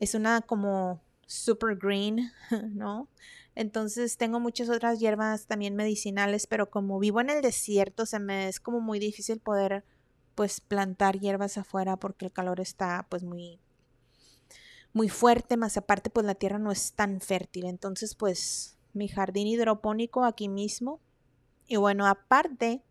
Es 0.00 0.14
una 0.14 0.40
como 0.42 1.00
super 1.26 1.76
green, 1.76 2.32
¿no? 2.74 3.08
Entonces 3.54 4.16
tengo 4.18 4.40
muchas 4.40 4.68
otras 4.68 5.00
hierbas 5.00 5.46
también 5.46 5.76
medicinales, 5.76 6.46
pero 6.46 6.70
como 6.70 6.98
vivo 6.98 7.20
en 7.20 7.30
el 7.30 7.40
desierto, 7.40 8.04
se 8.04 8.18
me 8.18 8.48
es 8.48 8.60
como 8.60 8.80
muy 8.80 8.98
difícil 8.98 9.40
poder 9.40 9.84
pues 10.34 10.60
plantar 10.60 11.18
hierbas 11.18 11.56
afuera 11.56 11.96
porque 11.96 12.26
el 12.26 12.32
calor 12.32 12.60
está 12.60 13.06
pues 13.08 13.24
muy 13.24 13.58
muy 14.92 15.08
fuerte, 15.08 15.56
más 15.56 15.76
aparte 15.76 16.10
pues 16.10 16.26
la 16.26 16.34
tierra 16.34 16.58
no 16.58 16.70
es 16.72 16.92
tan 16.92 17.20
fértil. 17.20 17.66
Entonces 17.66 18.14
pues 18.14 18.76
mi 18.92 19.08
jardín 19.08 19.46
hidropónico 19.46 20.24
aquí 20.24 20.48
mismo. 20.48 21.00
Y 21.66 21.76
bueno, 21.76 22.06
aparte, 22.06 22.82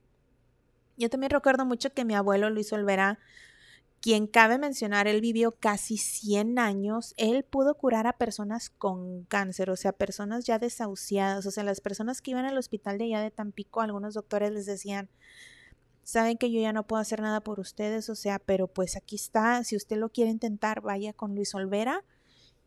yo 0.98 1.10
también 1.10 1.32
recuerdo 1.32 1.66
mucho 1.66 1.94
que 1.94 2.06
mi 2.06 2.16
abuelo 2.16 2.50
Luis 2.50 2.72
Olvera, 2.74 3.20
quien 4.02 4.28
cabe 4.28 4.58
mencionar, 4.58 5.08
él 5.08 5.22
vivió 5.22 5.52
casi 5.52 5.98
100 5.98 6.60
años, 6.60 7.14
él 7.18 7.44
pudo 7.44 7.76
curar 7.76 8.08
a 8.08 8.14
personas 8.14 8.70
con 8.70 9.24
cáncer, 9.24 9.70
o 9.70 9.76
sea, 9.76 9.94
personas 9.94 10.46
ya 10.46 10.60
desahuciadas, 10.60 11.46
o 11.46 11.52
sea, 11.52 11.64
las 11.64 11.82
personas 11.82 12.22
que 12.22 12.32
iban 12.32 12.46
al 12.46 12.58
hospital 12.58 12.98
de 12.98 13.06
allá 13.06 13.22
de 13.22 13.32
Tampico, 13.32 13.82
algunos 13.82 14.14
doctores 14.14 14.52
les 14.52 14.66
decían, 14.66 15.10
saben 16.04 16.38
que 16.38 16.52
yo 16.52 16.62
ya 16.62 16.72
no 16.72 16.86
puedo 16.86 17.02
hacer 17.02 17.22
nada 17.22 17.42
por 17.42 17.60
ustedes, 17.60 18.10
o 18.10 18.16
sea, 18.16 18.38
pero 18.40 18.68
pues 18.68 18.96
aquí 18.96 19.16
está, 19.16 19.64
si 19.64 19.76
usted 19.76 19.98
lo 19.98 20.10
quiere 20.10 20.30
intentar, 20.30 20.82
vaya 20.82 21.14
con 21.14 21.34
Luis 21.34 21.56
Olvera 21.56 22.04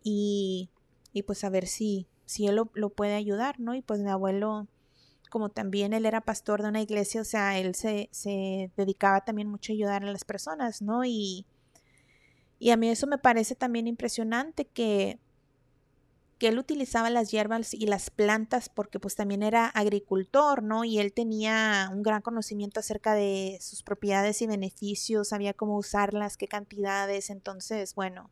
y, 0.02 0.70
y 1.12 1.23
pues 1.23 1.44
a 1.44 1.50
ver 1.50 1.66
si, 1.66 2.08
si 2.28 2.47
él 2.47 2.61
lo, 2.75 2.90
puede 2.90 3.14
ayudar, 3.14 3.58
¿no? 3.58 3.75
Y 3.75 3.82
pues 3.82 4.00
mi 4.00 4.11
abuelo, 4.11 4.66
como 5.28 5.50
también 5.50 5.92
él 5.92 6.06
era 6.06 6.20
pastor 6.20 6.62
de 6.62 6.68
una 6.68 6.82
iglesia, 6.82 7.20
o 7.20 7.25
sea, 7.25 7.58
él 7.58 7.75
se, 7.75 8.08
se 8.12 8.70
dedicaba 8.76 9.23
también 9.25 9.49
mucho 9.49 9.73
a 9.73 9.75
ayudar 9.75 10.04
a 10.04 10.12
las 10.12 10.25
personas, 10.25 10.82
¿no? 10.82 11.04
Y, 11.04 11.47
y 12.58 12.70
a 12.70 12.76
mí 12.76 12.88
eso 12.88 13.06
me 13.06 13.18
parece 13.18 13.54
también 13.54 13.87
impresionante 13.87 14.66
que 14.66 15.18
que 16.38 16.49
él 16.49 16.58
utilizaba 16.58 17.11
las 17.11 17.30
hierbas 17.30 17.75
y 17.75 17.87
las 17.87 18.11
plantas 18.11 18.68
porque 18.68 19.00
pues 19.00 19.16
también 19.16 19.42
era 19.42 19.66
agricultor, 19.66 20.62
¿no? 20.62 20.85
Y 20.85 21.00
él 21.00 21.12
tenía 21.12 21.90
un 21.92 22.02
gran 22.02 22.23
conocimiento 22.23 22.78
acerca 22.80 23.14
de 23.14 23.58
sus 23.61 23.82
propiedades 23.82 24.40
y 24.40 24.47
beneficios, 24.47 25.28
sabía 25.28 25.52
cómo 25.52 25.76
usarlas, 25.76 26.37
qué 26.37 26.47
cantidades, 26.47 27.30
entonces, 27.30 27.94
bueno, 27.97 28.30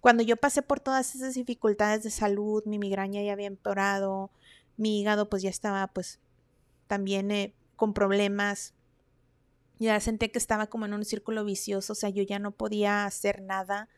cuando 0.00 0.22
yo 0.22 0.36
pasé 0.36 0.62
por 0.62 0.80
todas 0.80 1.14
esas 1.14 1.34
dificultades 1.34 2.02
de 2.02 2.10
salud, 2.10 2.64
mi 2.64 2.78
migraña 2.78 3.22
ya 3.22 3.32
había 3.32 3.46
empeorado, 3.46 4.30
mi 4.76 5.00
hígado 5.00 5.28
pues 5.28 5.42
ya 5.42 5.50
estaba 5.50 5.86
pues 5.88 6.18
también 6.86 7.30
eh, 7.30 7.54
con 7.76 7.94
problemas, 7.94 8.74
ya 9.78 9.98
sentí 10.00 10.28
que 10.28 10.38
estaba 10.38 10.66
como 10.68 10.86
en 10.86 10.94
un 10.94 11.04
círculo 11.04 11.44
vicioso, 11.44 11.92
o 11.92 11.96
sea, 11.96 12.08
yo 12.10 12.22
ya 12.22 12.38
no 12.38 12.52
podía 12.52 13.04
hacer 13.04 13.42
nada 13.42 13.88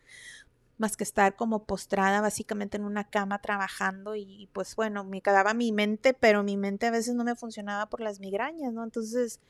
más 0.78 0.96
que 0.96 1.04
estar 1.04 1.36
como 1.36 1.64
postrada 1.64 2.20
básicamente 2.20 2.76
en 2.76 2.84
una 2.84 3.04
cama 3.04 3.40
trabajando 3.40 4.14
y 4.14 4.48
pues 4.52 4.76
bueno, 4.76 5.04
me 5.04 5.22
quedaba 5.22 5.54
mi 5.54 5.72
mente, 5.72 6.14
pero 6.14 6.42
mi 6.42 6.56
mente 6.56 6.86
a 6.86 6.90
veces 6.90 7.14
no 7.14 7.24
me 7.24 7.34
funcionaba 7.34 7.86
por 7.86 8.00
las 8.00 8.20
migrañas, 8.20 8.72
¿no? 8.72 8.84
Entonces, 8.84 9.40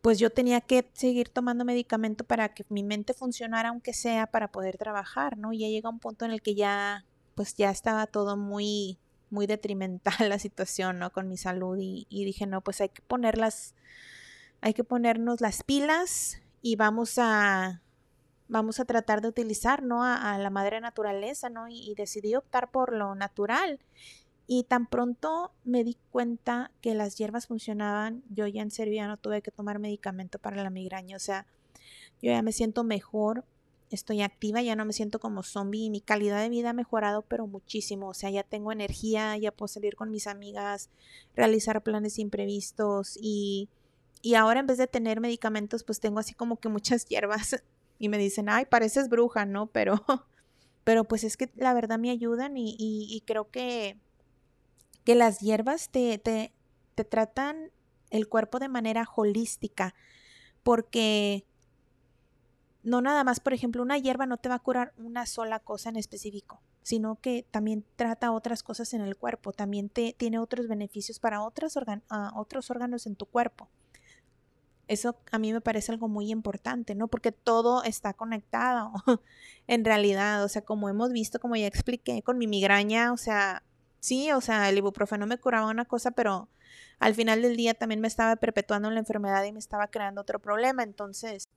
pues 0.00 0.18
yo 0.18 0.30
tenía 0.30 0.60
que 0.60 0.88
seguir 0.94 1.28
tomando 1.28 1.64
medicamento 1.64 2.24
para 2.24 2.54
que 2.54 2.64
mi 2.68 2.82
mente 2.82 3.12
funcionara 3.12 3.70
aunque 3.70 3.92
sea 3.92 4.26
para 4.26 4.52
poder 4.52 4.78
trabajar, 4.78 5.36
¿no? 5.36 5.52
Y 5.52 5.58
ya 5.58 5.68
llega 5.68 5.90
un 5.90 5.98
punto 5.98 6.24
en 6.24 6.30
el 6.30 6.42
que 6.42 6.54
ya 6.54 7.04
pues 7.34 7.54
ya 7.54 7.70
estaba 7.70 8.06
todo 8.06 8.36
muy 8.36 8.98
muy 9.30 9.46
detrimental 9.46 10.14
la 10.28 10.38
situación, 10.38 10.98
¿no? 10.98 11.12
Con 11.12 11.28
mi 11.28 11.36
salud 11.36 11.78
y, 11.78 12.06
y 12.08 12.24
dije, 12.24 12.46
no, 12.46 12.60
pues 12.60 12.80
hay 12.80 12.88
que 12.88 13.02
ponerlas, 13.02 13.74
hay 14.60 14.74
que 14.74 14.84
ponernos 14.84 15.40
las 15.40 15.62
pilas 15.62 16.40
y 16.62 16.76
vamos 16.76 17.18
a 17.18 17.82
vamos 18.48 18.80
a 18.80 18.84
tratar 18.84 19.20
de 19.20 19.28
utilizar, 19.28 19.82
¿no? 19.82 20.04
A, 20.04 20.38
la 20.38 20.50
madre 20.50 20.80
naturaleza, 20.80 21.48
¿no? 21.48 21.68
Y, 21.68 21.94
decidí 21.96 22.34
optar 22.34 22.70
por 22.70 22.92
lo 22.92 23.14
natural. 23.14 23.80
Y 24.46 24.64
tan 24.64 24.86
pronto 24.86 25.52
me 25.64 25.82
di 25.82 25.96
cuenta 26.10 26.70
que 26.80 26.94
las 26.94 27.16
hierbas 27.16 27.48
funcionaban, 27.48 28.22
yo 28.30 28.46
ya 28.46 28.62
en 28.62 28.70
serio 28.70 28.94
ya 28.94 29.08
no 29.08 29.16
tuve 29.16 29.42
que 29.42 29.50
tomar 29.50 29.78
medicamento 29.78 30.38
para 30.38 30.62
la 30.62 30.70
migraña. 30.70 31.16
O 31.16 31.20
sea, 31.20 31.46
yo 32.22 32.30
ya 32.30 32.42
me 32.42 32.52
siento 32.52 32.84
mejor. 32.84 33.44
Estoy 33.90 34.22
activa, 34.22 34.62
ya 34.62 34.76
no 34.76 34.84
me 34.84 34.92
siento 34.92 35.20
como 35.20 35.42
zombie 35.42 35.84
y 35.84 35.90
mi 35.90 36.00
calidad 36.00 36.40
de 36.40 36.48
vida 36.48 36.70
ha 36.70 36.72
mejorado, 36.72 37.22
pero 37.22 37.46
muchísimo. 37.46 38.08
O 38.08 38.14
sea, 38.14 38.30
ya 38.30 38.42
tengo 38.42 38.72
energía, 38.72 39.36
ya 39.36 39.52
puedo 39.52 39.68
salir 39.68 39.96
con 39.96 40.10
mis 40.10 40.26
amigas, 40.26 40.90
realizar 41.34 41.82
planes 41.82 42.18
imprevistos 42.18 43.16
y, 43.20 43.68
y 44.22 44.34
ahora 44.34 44.60
en 44.60 44.66
vez 44.66 44.78
de 44.78 44.86
tener 44.86 45.20
medicamentos, 45.20 45.84
pues 45.84 46.00
tengo 46.00 46.18
así 46.18 46.34
como 46.34 46.58
que 46.58 46.68
muchas 46.68 47.04
hierbas 47.08 47.62
y 47.98 48.08
me 48.08 48.18
dicen, 48.18 48.48
ay, 48.48 48.66
pareces 48.66 49.08
bruja, 49.08 49.46
¿no? 49.46 49.68
Pero, 49.68 50.04
pero 50.84 51.04
pues 51.04 51.24
es 51.24 51.36
que 51.36 51.50
la 51.56 51.74
verdad 51.74 51.98
me 51.98 52.10
ayudan 52.10 52.56
y, 52.56 52.76
y, 52.78 53.22
creo 53.26 53.50
que, 53.50 53.98
que 55.04 55.14
las 55.14 55.40
hierbas 55.40 55.90
te, 55.90 56.18
te, 56.18 56.52
te 56.94 57.04
tratan 57.04 57.70
el 58.10 58.28
cuerpo 58.28 58.58
de 58.58 58.68
manera 58.68 59.08
holística 59.14 59.94
porque 60.62 61.44
no 62.86 63.00
nada 63.00 63.24
más, 63.24 63.40
por 63.40 63.52
ejemplo, 63.52 63.82
una 63.82 63.98
hierba 63.98 64.26
no 64.26 64.36
te 64.36 64.48
va 64.48 64.54
a 64.54 64.60
curar 64.60 64.92
una 64.96 65.26
sola 65.26 65.58
cosa 65.58 65.88
en 65.88 65.96
específico, 65.96 66.62
sino 66.82 67.16
que 67.20 67.44
también 67.50 67.84
trata 67.96 68.30
otras 68.30 68.62
cosas 68.62 68.94
en 68.94 69.00
el 69.00 69.16
cuerpo, 69.16 69.52
también 69.52 69.88
te, 69.88 70.14
tiene 70.16 70.38
otros 70.38 70.68
beneficios 70.68 71.18
para 71.18 71.42
otros, 71.42 71.76
ah, 72.10 72.32
otros 72.36 72.70
órganos 72.70 73.08
en 73.08 73.16
tu 73.16 73.26
cuerpo. 73.26 73.68
Eso 74.86 75.16
a 75.32 75.38
mí 75.40 75.52
me 75.52 75.60
parece 75.60 75.90
algo 75.90 76.06
muy 76.06 76.30
importante, 76.30 76.94
¿no? 76.94 77.08
Porque 77.08 77.32
todo 77.32 77.82
está 77.82 78.14
conectado 78.14 78.92
en 79.66 79.84
realidad, 79.84 80.44
o 80.44 80.48
sea, 80.48 80.62
como 80.62 80.88
hemos 80.88 81.10
visto, 81.10 81.40
como 81.40 81.56
ya 81.56 81.66
expliqué 81.66 82.22
con 82.22 82.38
mi 82.38 82.46
migraña, 82.46 83.12
o 83.12 83.16
sea, 83.16 83.64
sí, 83.98 84.30
o 84.30 84.40
sea, 84.40 84.68
el 84.68 84.78
ibuprofeno 84.78 85.26
me 85.26 85.38
curaba 85.38 85.68
una 85.68 85.86
cosa, 85.86 86.12
pero 86.12 86.48
al 87.00 87.16
final 87.16 87.42
del 87.42 87.56
día 87.56 87.74
también 87.74 88.00
me 88.00 88.06
estaba 88.06 88.36
perpetuando 88.36 88.92
la 88.92 89.00
enfermedad 89.00 89.42
y 89.42 89.50
me 89.50 89.58
estaba 89.58 89.88
creando 89.88 90.20
otro 90.20 90.38
problema, 90.38 90.84
entonces 90.84 91.48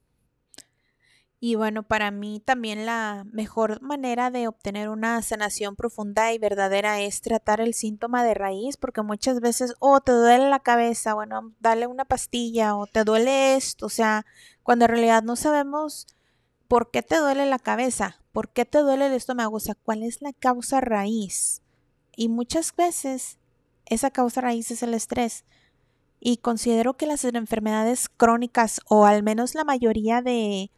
y 1.42 1.56
bueno, 1.56 1.84
para 1.84 2.12
mí 2.12 2.42
también 2.44 2.86
la 2.86 3.26
mejor 3.32 3.82
manera 3.82 4.30
de 4.30 4.50
obtener 4.50 4.90
una 4.90 5.22
sanación 5.22 5.78
profunda 5.78 6.34
y 6.34 6.38
verdadera 6.38 7.00
es 7.00 7.22
tratar 7.22 7.62
el 7.62 7.74
síntoma 7.74 8.26
de 8.26 8.34
raíz, 8.34 8.76
porque 8.76 9.04
muchas 9.04 9.40
veces, 9.40 9.74
oh, 9.80 10.02
te 10.02 10.12
duele 10.12 10.50
la 10.50 10.60
cabeza, 10.60 11.14
bueno, 11.14 11.54
dale 11.62 11.88
una 11.88 12.04
pastilla, 12.04 12.76
o 12.76 12.88
te 12.88 13.06
duele 13.06 13.56
esto, 13.56 13.86
o 13.86 13.90
sea, 13.90 14.26
cuando 14.64 14.86
en 14.86 14.92
realidad 14.92 15.24
no 15.24 15.38
sabemos 15.38 16.08
por 16.68 16.92
qué 16.92 17.04
te 17.04 17.18
duele 17.18 17.46
la 17.46 17.60
cabeza, 17.60 18.18
por 18.34 18.50
qué 18.50 18.66
te 18.66 18.80
duele 18.80 19.08
el 19.08 19.14
estómago, 19.14 19.56
o 19.56 19.62
sea, 19.62 19.76
cuál 19.76 20.04
es 20.04 20.22
la 20.22 20.34
causa 20.34 20.82
raíz. 20.82 21.62
Y 22.18 22.28
muchas 22.28 22.76
veces 22.76 23.40
esa 23.86 24.12
causa 24.12 24.42
raíz 24.42 24.72
es 24.72 24.84
el 24.84 24.94
estrés. 24.94 25.46
Y 26.20 26.38
considero 26.38 26.98
que 26.98 27.08
las 27.08 27.24
enfermedades 27.24 28.10
crónicas, 28.10 28.82
o 28.88 29.06
al 29.06 29.24
menos 29.24 29.56
la 29.56 29.64
mayoría 29.64 30.22
de 30.22 30.70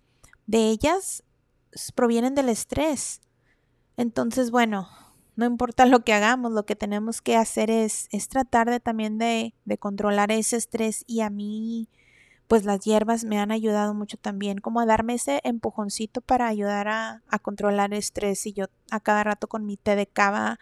de 0.51 0.69
ellas 0.69 1.23
provienen 1.95 2.35
del 2.35 2.49
estrés. 2.49 3.21
Entonces, 3.95 4.51
bueno, 4.51 4.89
no 5.37 5.45
importa 5.45 5.85
lo 5.85 6.01
que 6.01 6.13
hagamos, 6.13 6.51
lo 6.51 6.65
que 6.65 6.75
tenemos 6.75 7.21
que 7.21 7.37
hacer 7.37 7.71
es, 7.71 8.09
es 8.11 8.27
tratar 8.27 8.69
de 8.69 8.81
también 8.81 9.17
de, 9.17 9.53
controlar 9.79 10.29
ese 10.29 10.57
estrés 10.57 11.05
y 11.07 11.21
a 11.21 11.29
mí, 11.29 11.87
pues 12.49 12.65
las 12.65 12.81
hierbas 12.81 13.23
me 13.23 13.39
han 13.39 13.51
ayudado 13.51 13.93
mucho 13.93 14.17
también, 14.17 14.57
como 14.57 14.81
a 14.81 14.85
darme 14.85 15.13
ese 15.13 15.39
empujoncito 15.45 16.19
para 16.19 16.47
ayudar 16.47 16.89
a, 16.89 17.21
controlar 17.41 17.93
el 17.93 17.99
estrés 17.99 18.45
y 18.45 18.51
yo 18.51 18.65
a 18.91 18.99
cada 18.99 19.23
rato 19.23 19.47
con 19.47 19.65
mi 19.65 19.77
té 19.77 19.95
de 19.95 20.05
cava, 20.05 20.59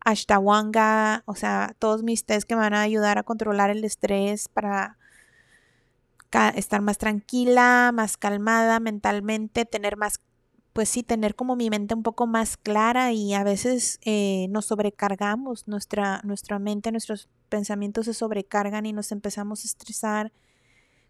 ashtawanga, 0.00 1.24
o 1.26 1.34
sea, 1.34 1.76
todos 1.78 2.02
mis 2.02 2.24
tés 2.24 2.46
que 2.46 2.54
me 2.54 2.62
van 2.62 2.74
a 2.74 2.80
ayudar 2.80 3.18
a 3.18 3.22
controlar 3.22 3.68
el 3.68 3.84
estrés 3.84 4.48
para 4.48 4.96
estar 6.54 6.80
más 6.82 6.98
tranquila, 6.98 7.90
más 7.94 8.16
calmada 8.16 8.80
mentalmente, 8.80 9.64
tener 9.64 9.96
más, 9.96 10.20
pues 10.72 10.88
sí, 10.88 11.02
tener 11.02 11.34
como 11.34 11.56
mi 11.56 11.70
mente 11.70 11.94
un 11.94 12.02
poco 12.02 12.26
más 12.26 12.56
clara 12.56 13.12
y 13.12 13.34
a 13.34 13.44
veces 13.44 13.98
eh, 14.04 14.46
nos 14.50 14.66
sobrecargamos, 14.66 15.66
nuestra, 15.68 16.20
nuestra 16.24 16.58
mente, 16.58 16.92
nuestros 16.92 17.28
pensamientos 17.48 18.06
se 18.06 18.14
sobrecargan 18.14 18.86
y 18.86 18.92
nos 18.92 19.12
empezamos 19.12 19.62
a 19.62 19.66
estresar, 19.66 20.32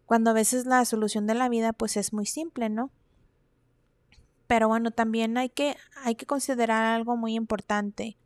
cuando 0.05 0.31
a 0.31 0.35
veces 0.35 0.67
la 0.67 0.85
solución 0.85 1.27
de 1.27 1.35
la 1.35 1.49
vida 1.49 1.73
pues 1.73 1.97
es 1.97 2.13
muy 2.13 2.27
simple, 2.27 2.69
¿no? 2.69 2.91
Pero 4.47 4.69
bueno, 4.69 4.93
también 4.93 5.37
hay 5.37 5.49
que, 5.49 5.77
hay 6.05 6.15
que 6.15 6.27
considerar 6.27 6.85
algo 6.85 7.17
muy 7.17 7.35
importante. 7.35 8.17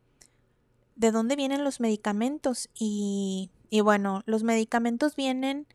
¿De 0.95 1.11
dónde 1.11 1.35
vienen 1.35 1.63
los 1.63 1.79
medicamentos? 1.79 2.69
Y, 2.75 3.49
y 3.71 3.81
bueno, 3.81 4.21
los 4.27 4.43
medicamentos 4.43 5.15
vienen 5.15 5.65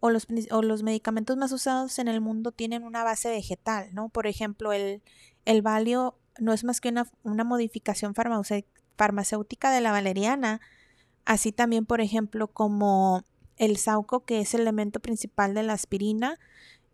o 0.00 0.10
los, 0.10 0.26
o 0.50 0.62
los 0.62 0.82
medicamentos 0.82 1.36
más 1.36 1.52
usados 1.52 1.98
en 1.98 2.08
el 2.08 2.20
mundo 2.20 2.52
tienen 2.52 2.84
una 2.84 3.04
base 3.04 3.30
vegetal, 3.30 3.90
¿no? 3.92 4.08
Por 4.08 4.26
ejemplo, 4.26 4.72
el, 4.72 5.02
el 5.44 5.62
valio 5.62 6.18
no 6.38 6.52
es 6.52 6.64
más 6.64 6.80
que 6.80 6.88
una, 6.88 7.06
una 7.22 7.44
modificación 7.44 8.14
farmacéutica 8.14 9.70
de 9.70 9.80
la 9.82 9.92
valeriana, 9.92 10.60
así 11.26 11.52
también, 11.52 11.84
por 11.84 12.00
ejemplo, 12.00 12.48
como 12.48 13.24
el 13.56 13.76
sauco, 13.76 14.24
que 14.24 14.40
es 14.40 14.54
el 14.54 14.62
elemento 14.62 15.00
principal 15.00 15.52
de 15.52 15.62
la 15.62 15.74
aspirina. 15.74 16.38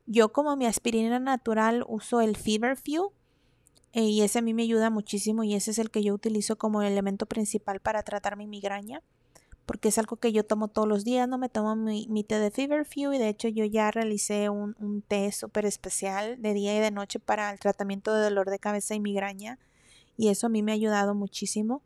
Yo 0.07 0.33
como 0.33 0.57
mi 0.57 0.67
aspirina 0.67 1.19
natural 1.21 1.85
uso 1.87 2.21
el 2.21 2.37
Feverfew 2.37 3.13
eh, 3.93 4.03
y 4.03 4.23
ese 4.23 4.41
a 4.41 4.43
mí 4.43 4.53
me 4.53 4.65
ayuda 4.65 4.91
muchísimo 4.91 5.45
y 5.45 5.55
ese 5.55 5.71
es 5.71 5.79
el 5.79 5.91
que 5.91 6.03
yo 6.03 6.13
utilizo 6.13 6.59
como 6.59 6.83
elemento 6.83 7.27
principal 7.27 7.81
para 7.81 8.03
tratar 8.03 8.37
mi 8.37 8.49
migraña 8.49 9.03
porque 9.67 9.89
es 9.89 9.99
algo 9.99 10.17
que 10.17 10.33
yo 10.33 10.45
tomo 10.45 10.69
todos 10.69 10.89
los 10.89 11.05
días, 11.05 11.29
no 11.29 11.39
me 11.39 11.49
tomo 11.49 11.77
mi, 11.77 12.25
té 12.25 12.39
de 12.39 12.51
Feverfew 12.51 13.13
y 13.13 13.19
de 13.19 13.29
hecho 13.29 13.49
yo 13.49 13.65
ya 13.65 13.91
realicé 13.91 14.49
un, 14.49 14.77
un 14.79 15.03
té 15.03 15.31
súper 15.33 15.67
especial 15.67 16.41
de 16.41 16.55
día 16.55 16.77
y 16.77 16.81
de 16.81 16.93
noche 16.93 17.19
para 17.19 17.51
el 17.51 17.59
tratamiento 17.59 18.15
de 18.15 18.23
dolor 18.23 18.49
de 18.49 18.61
cabeza 18.61 18.95
y 18.95 19.01
migraña 19.01 19.59
y 20.17 20.29
eso 20.29 20.47
a 20.47 20.51
mí 20.51 20.63
me 20.63 20.73
ha 20.73 20.77
ayudado 20.77 21.15
muchísimo. 21.15 21.83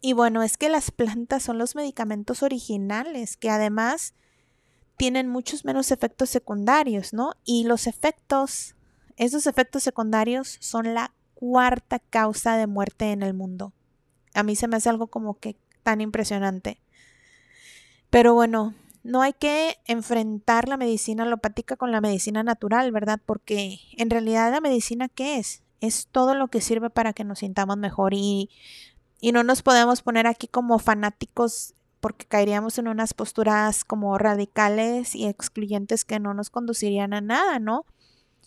Y 0.00 0.12
bueno, 0.12 0.42
es 0.42 0.56
que 0.56 0.68
las 0.68 0.90
plantas 0.90 1.42
son 1.42 1.58
los 1.58 1.74
medicamentos 1.74 2.42
originales 2.42 3.36
que 3.36 3.50
además 3.50 4.14
tienen 4.96 5.28
muchos 5.28 5.64
menos 5.64 5.90
efectos 5.90 6.30
secundarios, 6.30 7.12
¿no? 7.12 7.32
Y 7.44 7.64
los 7.64 7.86
efectos, 7.86 8.74
esos 9.16 9.46
efectos 9.46 9.82
secundarios 9.82 10.56
son 10.60 10.94
la 10.94 11.12
cuarta 11.34 11.98
causa 11.98 12.56
de 12.56 12.66
muerte 12.66 13.12
en 13.12 13.22
el 13.22 13.34
mundo. 13.34 13.72
A 14.34 14.42
mí 14.42 14.56
se 14.56 14.68
me 14.68 14.76
hace 14.76 14.88
algo 14.88 15.08
como 15.08 15.38
que 15.38 15.56
tan 15.82 16.00
impresionante. 16.00 16.80
Pero 18.10 18.34
bueno, 18.34 18.74
no 19.02 19.22
hay 19.22 19.32
que 19.32 19.76
enfrentar 19.86 20.68
la 20.68 20.76
medicina 20.76 21.24
alopática 21.24 21.76
con 21.76 21.92
la 21.92 22.00
medicina 22.00 22.42
natural, 22.42 22.90
¿verdad? 22.92 23.20
Porque 23.24 23.80
en 23.96 24.10
realidad 24.10 24.50
la 24.52 24.60
medicina, 24.60 25.08
¿qué 25.08 25.38
es? 25.38 25.62
Es 25.80 26.08
todo 26.10 26.34
lo 26.34 26.48
que 26.48 26.60
sirve 26.60 26.90
para 26.90 27.12
que 27.12 27.24
nos 27.24 27.40
sintamos 27.40 27.76
mejor 27.76 28.14
y, 28.14 28.50
y 29.20 29.32
no 29.32 29.42
nos 29.44 29.62
podemos 29.62 30.02
poner 30.02 30.26
aquí 30.26 30.48
como 30.48 30.78
fanáticos 30.78 31.74
porque 32.00 32.26
caeríamos 32.26 32.78
en 32.78 32.88
unas 32.88 33.12
posturas 33.14 33.84
como 33.84 34.16
radicales 34.18 35.14
y 35.14 35.26
excluyentes 35.26 36.04
que 36.04 36.20
no 36.20 36.32
nos 36.32 36.50
conducirían 36.50 37.12
a 37.12 37.20
nada, 37.20 37.58
¿no? 37.58 37.84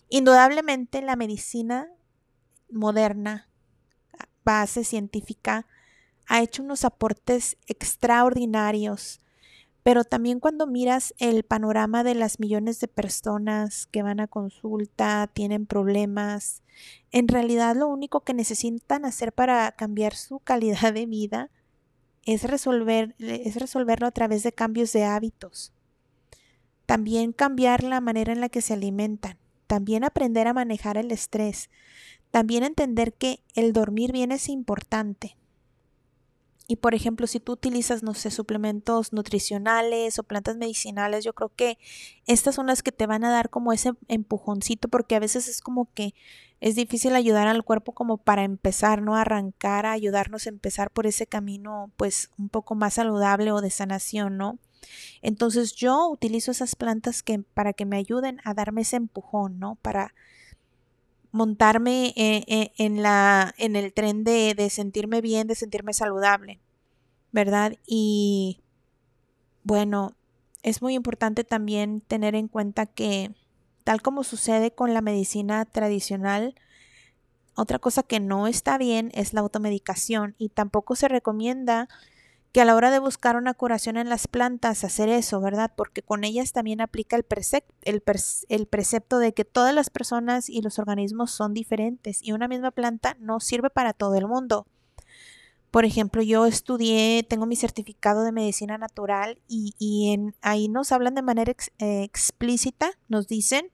Indudablemente 0.10 1.02
la 1.02 1.16
medicina 1.16 1.88
moderna, 2.70 3.48
base 4.44 4.84
científica, 4.84 5.68
ha 6.28 6.42
hecho 6.42 6.64
unos 6.64 6.86
aportes 6.86 7.58
extraordinarios 7.68 9.22
pero 9.84 10.04
también 10.04 10.40
cuando 10.40 10.68
miras 10.68 11.14
el 11.18 11.44
panorama 11.44 12.04
de 12.04 12.16
las 12.16 12.40
millones 12.40 12.80
de 12.80 12.88
personas 12.88 13.88
que 13.88 14.04
van 14.04 14.20
a 14.20 14.28
consulta, 14.28 15.30
tienen 15.34 15.66
problemas, 15.66 16.62
en 17.12 17.28
realidad 17.28 17.76
lo 17.76 17.88
único 17.88 18.22
que 18.22 18.34
necesitan 18.34 19.06
hacer 19.06 19.34
para 19.34 19.72
cambiar 19.72 20.16
su 20.16 20.40
calidad 20.40 20.94
de 20.94 21.06
vida 21.06 21.50
es, 22.26 22.44
resolver, 22.44 23.16
es 23.20 23.56
resolverlo 23.56 24.08
a 24.08 24.12
través 24.12 24.44
de 24.44 24.52
cambios 24.52 24.94
de 24.94 25.04
hábitos. 25.04 25.74
También 26.86 27.32
cambiar 27.32 27.84
la 27.84 28.02
manera 28.02 28.34
en 28.34 28.42
la 28.42 28.50
que 28.50 28.62
se 28.62 28.74
alimentan. 28.74 29.38
También 29.68 30.04
aprender 30.04 30.48
a 30.48 30.54
manejar 30.54 30.98
el 30.98 31.12
estrés. 31.12 31.70
También 32.32 32.64
entender 32.64 33.14
que 33.14 33.42
el 33.56 33.74
dormir 33.74 34.12
bien 34.12 34.32
es 34.32 34.50
importante. 34.50 35.38
Y 36.72 36.78
por 36.78 36.96
ejemplo, 36.96 37.28
si 37.28 37.42
tú 37.42 37.52
utilizas, 37.52 38.02
no 38.02 38.14
sé, 38.14 38.32
suplementos 38.32 39.12
nutricionales 39.12 40.18
o 40.18 40.24
plantas 40.24 40.56
medicinales, 40.56 41.26
yo 41.26 41.34
creo 41.34 41.52
que 41.54 41.78
estas 42.28 42.56
son 42.56 42.68
las 42.68 42.82
que 42.82 42.94
te 42.94 43.08
van 43.08 43.26
a 43.26 43.30
dar 43.30 43.50
como 43.50 43.74
ese 43.74 43.92
empujoncito, 44.08 44.88
porque 44.88 45.16
a 45.16 45.20
veces 45.20 45.50
es 45.50 45.60
como 45.60 45.90
que 45.94 46.14
es 46.62 46.76
difícil 46.76 47.14
ayudar 47.14 47.50
al 47.50 47.66
cuerpo 47.66 47.92
como 47.92 48.20
para 48.20 48.46
empezar, 48.46 49.02
¿no? 49.02 49.18
Arrancar, 49.18 49.86
a 49.86 49.92
ayudarnos 49.92 50.46
a 50.46 50.50
empezar 50.50 50.92
por 50.92 51.08
ese 51.08 51.28
camino, 51.28 51.92
pues 51.98 52.30
un 52.38 52.48
poco 52.48 52.74
más 52.74 52.94
saludable 52.94 53.52
o 53.52 53.60
de 53.60 53.70
sanación, 53.70 54.38
¿no? 54.38 54.58
Entonces 55.22 55.76
yo 55.76 56.08
utilizo 56.08 56.52
esas 56.52 56.78
plantas 56.78 57.22
que 57.22 57.40
para 57.54 57.74
que 57.74 57.86
me 57.86 57.98
ayuden 57.98 58.40
a 58.46 58.54
darme 58.54 58.84
ese 58.84 58.96
empujón, 58.96 59.60
¿no? 59.60 59.76
Para 59.82 60.14
montarme 61.32 62.14
eh, 62.16 62.44
eh, 62.48 62.72
en, 62.78 63.02
la, 63.02 63.54
en 63.58 63.76
el 63.76 63.94
tren 63.94 64.24
de, 64.24 64.54
de 64.56 64.70
sentirme 64.70 65.22
bien, 65.22 65.48
de 65.48 65.56
sentirme 65.56 65.94
saludable, 65.94 66.60
¿verdad? 67.32 67.78
Y 67.86 68.62
bueno, 69.64 70.14
es 70.64 70.82
muy 70.82 70.96
importante 70.96 71.44
también 71.44 72.02
tener 72.02 72.36
en 72.36 72.48
cuenta 72.48 72.86
que, 72.86 73.32
tal 73.84 74.02
como 74.02 74.24
sucede 74.24 74.72
con 74.72 74.94
la 74.94 75.02
medicina 75.02 75.66
tradicional, 75.66 76.56
Otra 77.56 77.80
cosa 77.80 78.04
que 78.04 78.20
no 78.20 78.48
está 78.48 78.78
bien 78.78 79.12
es 79.14 79.34
la 79.34 79.42
automedicación 79.42 80.36
y 80.38 80.50
tampoco 80.50 80.96
se 80.96 81.08
recomienda 81.10 81.90
que 82.52 82.62
a 82.62 82.66
la 82.66 82.76
hora 82.76 82.92
de 82.92 83.00
buscar 83.00 83.38
una 83.38 83.54
curación 83.54 83.96
en 83.98 84.10
las 84.10 84.28
plantas 84.28 84.84
hacer 84.84 85.08
eso, 85.10 85.40
¿verdad? 85.40 85.72
Porque 85.76 86.02
con 86.02 86.24
ellas 86.24 86.52
también 86.52 86.82
aplica 86.82 87.16
el, 87.16 87.26
el, 87.84 88.04
el, 88.50 88.68
precepto 88.68 89.20
de 89.20 89.34
que 89.34 89.46
todas 89.46 89.74
las 89.74 89.90
personas 89.90 90.50
y 90.50 90.62
los 90.62 90.78
organismos 90.78 91.32
son 91.32 91.54
diferentes 91.54 92.20
y 92.22 92.34
una 92.34 92.48
misma 92.48 92.72
planta 92.72 93.16
no 93.20 93.40
sirve 93.40 93.70
para 93.70 93.94
todo 93.94 94.16
el 94.16 94.28
mundo. 94.28 94.68
Por 95.72 95.86
ejemplo, 95.86 96.22
yo 96.22 96.46
estudié, 96.46 97.24
tengo 97.24 97.46
mi 97.46 97.56
certificado 97.56 98.24
de 98.24 98.34
medicina 98.34 98.78
natural 98.78 99.40
y, 99.48 100.12
en, 100.12 100.36
ahí 100.42 100.68
nos 100.68 100.92
hablan 100.92 101.16
de 101.16 101.22
manera 101.22 101.54
eh, 101.80 102.04
explícita, 102.04 102.92
nos 103.08 103.30
dicen, 103.30 103.72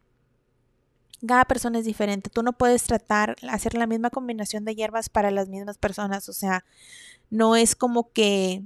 cada 1.25 1.45
persona 1.45 1.79
es 1.79 1.85
diferente, 1.85 2.29
tú 2.29 2.43
no 2.43 2.53
puedes 2.53 2.83
tratar, 2.83 3.35
hacer 3.49 3.73
la 3.73 3.87
misma 3.87 4.09
combinación 4.09 4.65
de 4.65 4.75
hierbas 4.75 5.09
para 5.09 5.31
las 5.31 5.49
mismas 5.49 5.77
personas, 5.77 6.29
o 6.29 6.33
sea, 6.33 6.63
no 7.29 7.55
es 7.55 7.75
como 7.75 8.11
que 8.11 8.63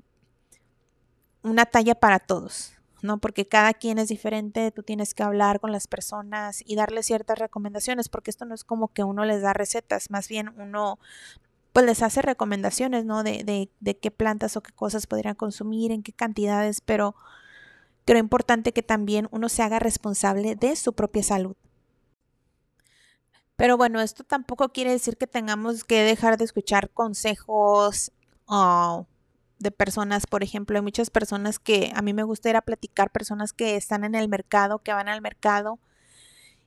una 1.43 1.65
talla 1.65 1.95
para 1.95 2.19
todos, 2.19 2.73
¿no? 3.01 3.19
Porque 3.19 3.47
cada 3.47 3.73
quien 3.73 3.97
es 3.99 4.09
diferente, 4.09 4.71
tú 4.71 4.83
tienes 4.83 5.13
que 5.13 5.23
hablar 5.23 5.59
con 5.59 5.71
las 5.71 5.87
personas 5.87 6.61
y 6.65 6.75
darles 6.75 7.05
ciertas 7.05 7.39
recomendaciones, 7.39 8.09
porque 8.09 8.31
esto 8.31 8.45
no 8.45 8.53
es 8.53 8.63
como 8.63 8.89
que 8.89 9.03
uno 9.03 9.25
les 9.25 9.41
da 9.41 9.53
recetas, 9.53 10.09
más 10.11 10.27
bien 10.27 10.49
uno 10.57 10.99
pues 11.73 11.85
les 11.85 12.03
hace 12.03 12.21
recomendaciones, 12.21 13.05
¿no? 13.05 13.23
De, 13.23 13.45
de, 13.45 13.69
de 13.79 13.97
qué 13.97 14.11
plantas 14.11 14.57
o 14.57 14.61
qué 14.61 14.73
cosas 14.73 15.07
podrían 15.07 15.35
consumir, 15.35 15.91
en 15.93 16.03
qué 16.03 16.11
cantidades, 16.11 16.81
pero 16.81 17.15
creo 18.05 18.19
importante 18.19 18.73
que 18.73 18.83
también 18.83 19.29
uno 19.31 19.47
se 19.47 19.63
haga 19.63 19.79
responsable 19.79 20.55
de 20.55 20.75
su 20.75 20.93
propia 20.93 21.23
salud. 21.23 21.55
Pero 23.61 23.77
bueno, 23.77 24.01
esto 24.01 24.23
tampoco 24.23 24.69
quiere 24.69 24.89
decir 24.89 25.17
que 25.17 25.27
tengamos 25.27 25.83
que 25.83 26.01
dejar 26.01 26.35
de 26.39 26.45
escuchar 26.45 26.89
consejos 26.89 28.11
oh, 28.47 29.05
de 29.59 29.69
personas, 29.69 30.25
por 30.25 30.41
ejemplo, 30.41 30.75
hay 30.79 30.81
muchas 30.81 31.11
personas 31.11 31.59
que 31.59 31.91
a 31.93 32.01
mí 32.01 32.11
me 32.11 32.23
gusta 32.23 32.49
ir 32.49 32.55
a 32.55 32.63
platicar, 32.63 33.11
personas 33.11 33.53
que 33.53 33.75
están 33.75 34.03
en 34.03 34.15
el 34.15 34.29
mercado, 34.29 34.79
que 34.79 34.93
van 34.93 35.09
al 35.09 35.21
mercado 35.21 35.77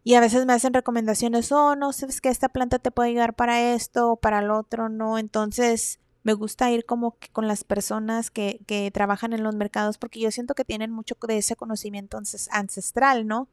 y 0.05 0.15
a 0.15 0.21
veces 0.21 0.47
me 0.47 0.53
hacen 0.53 0.73
recomendaciones, 0.73 1.51
oh, 1.51 1.75
no, 1.75 1.93
sabes 1.93 2.21
que 2.21 2.29
esta 2.29 2.49
planta 2.49 2.79
te 2.79 2.93
puede 2.93 3.09
ayudar 3.09 3.35
para 3.35 3.75
esto 3.75 4.13
o 4.13 4.17
para 4.17 4.41
lo 4.41 4.57
otro, 4.57 4.89
no. 4.89 5.19
Entonces, 5.19 5.99
me 6.23 6.35
gusta 6.35 6.71
ir 6.71 6.85
como 6.85 7.19
que 7.19 7.29
con 7.29 7.49
las 7.49 7.65
personas 7.65 8.31
que, 8.31 8.61
que 8.69 8.93
trabajan 8.93 9.33
en 9.33 9.43
los 9.43 9.57
mercados 9.57 9.99
porque 9.99 10.21
yo 10.21 10.31
siento 10.31 10.55
que 10.55 10.65
tienen 10.65 10.93
mucho 10.93 11.17
de 11.27 11.39
ese 11.39 11.57
conocimiento 11.57 12.21
ancestral, 12.53 13.27
¿no? 13.27 13.49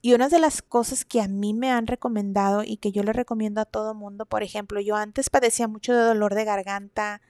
Y 0.00 0.14
una 0.14 0.28
de 0.28 0.38
las 0.38 0.62
cosas 0.62 1.04
que 1.04 1.20
a 1.20 1.28
mí 1.28 1.54
me 1.54 1.70
han 1.70 1.86
recomendado 1.86 2.62
y 2.64 2.76
que 2.76 2.92
yo 2.92 3.02
le 3.02 3.12
recomiendo 3.12 3.60
a 3.60 3.64
todo 3.64 3.94
mundo, 3.94 4.26
por 4.26 4.42
ejemplo, 4.42 4.80
yo 4.80 4.96
antes 4.96 5.30
padecía 5.30 5.66
mucho 5.68 5.92
de 5.94 6.02
dolor 6.02 6.34
de 6.34 6.44
garganta, 6.44 7.20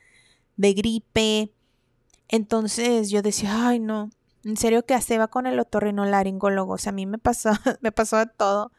de 0.57 0.75
gripe, 0.75 1.53
entonces 2.29 3.11
yo 3.11 3.23
decía, 3.23 3.69
ay 3.69 3.79
no, 3.79 4.11
en 4.45 4.57
serio 4.57 4.85
que 4.85 5.01
se 5.01 5.19
va 5.19 5.29
con 5.29 5.47
el 5.47 5.59
otorrinolaringólogo. 5.59 6.75
O 6.75 6.79
sea, 6.79 6.91
a 6.91 6.95
mí 6.95 7.07
me 7.07 7.19
pasó, 7.19 7.51
me 7.81 7.93
pasó 7.93 8.19
de 8.19 8.27
todo. 8.27 8.73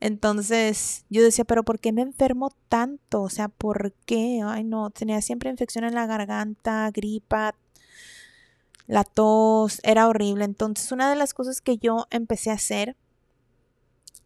Entonces 0.00 1.04
yo 1.08 1.22
decía, 1.22 1.44
pero 1.44 1.64
¿por 1.64 1.80
qué 1.80 1.92
me 1.92 2.02
enfermo 2.02 2.50
tanto? 2.68 3.22
O 3.22 3.30
sea, 3.30 3.48
¿por 3.48 3.92
qué? 4.04 4.42
Ay, 4.44 4.64
no, 4.64 4.90
tenía 4.90 5.22
siempre 5.22 5.50
infección 5.50 5.84
en 5.84 5.94
la 5.94 6.06
garganta, 6.06 6.90
gripa, 6.92 7.54
la 8.86 9.04
tos, 9.04 9.80
era 9.84 10.08
horrible. 10.08 10.44
Entonces 10.44 10.92
una 10.92 11.08
de 11.10 11.16
las 11.16 11.34
cosas 11.34 11.60
que 11.60 11.78
yo 11.78 12.06
empecé 12.10 12.50
a 12.50 12.54
hacer, 12.54 12.96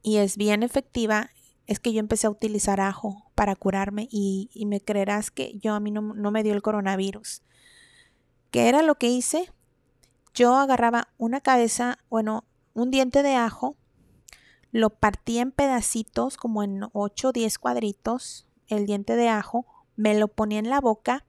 y 0.02 0.18
es 0.18 0.36
bien 0.36 0.62
efectiva, 0.62 1.30
es 1.66 1.80
que 1.80 1.92
yo 1.92 2.00
empecé 2.00 2.26
a 2.26 2.30
utilizar 2.30 2.80
ajo 2.80 3.30
para 3.34 3.54
curarme 3.56 4.08
y, 4.10 4.50
me 4.66 4.80
creerás 4.80 5.30
que 5.30 5.58
yo 5.58 5.74
a 5.74 5.80
mí 5.80 5.90
no, 5.90 6.00
no 6.00 6.30
me 6.30 6.42
dio 6.42 6.54
el 6.54 6.62
coronavirus. 6.62 7.42
¿Qué 8.50 8.68
era 8.68 8.82
lo 8.82 8.96
que 8.96 9.08
hice? 9.08 9.52
yo 10.34 10.56
agarraba 10.56 11.08
una 11.18 11.40
cabeza, 11.40 11.98
bueno, 12.08 12.44
un 12.74 12.90
diente 12.90 13.22
de 13.22 13.34
ajo, 13.34 13.76
lo 14.72 14.90
partía 14.90 15.42
en 15.42 15.52
pedacitos, 15.52 16.36
como 16.36 16.62
en 16.62 16.84
8 16.92 17.28
o 17.28 17.32
10 17.32 17.58
cuadritos, 17.58 18.46
el 18.68 18.86
diente 18.86 19.16
de 19.16 19.28
ajo, 19.28 19.66
me 19.96 20.18
lo 20.18 20.28
ponía 20.28 20.60
en 20.60 20.70
la 20.70 20.80
boca, 20.80 21.24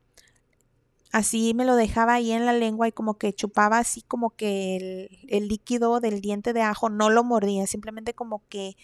así 1.11 1.53
me 1.53 1.65
lo 1.65 1.75
dejaba 1.75 2.15
ahí 2.15 2.31
en 2.31 2.45
la 2.45 2.53
lengua 2.53 2.87
y 2.87 2.91
como 2.91 3.15
que 3.15 3.33
chupaba 3.33 3.77
así 3.79 4.01
como 4.01 4.31
que 4.31 5.09
el, 5.27 5.47
líquido 5.47 5.99
del 5.99 6.21
diente 6.21 6.53
de 6.53 6.61
ajo, 6.61 6.89
no 6.89 7.09
lo 7.09 7.23
mordía, 7.23 7.67
simplemente 7.67 8.13
como 8.13 8.43
que 8.49 8.77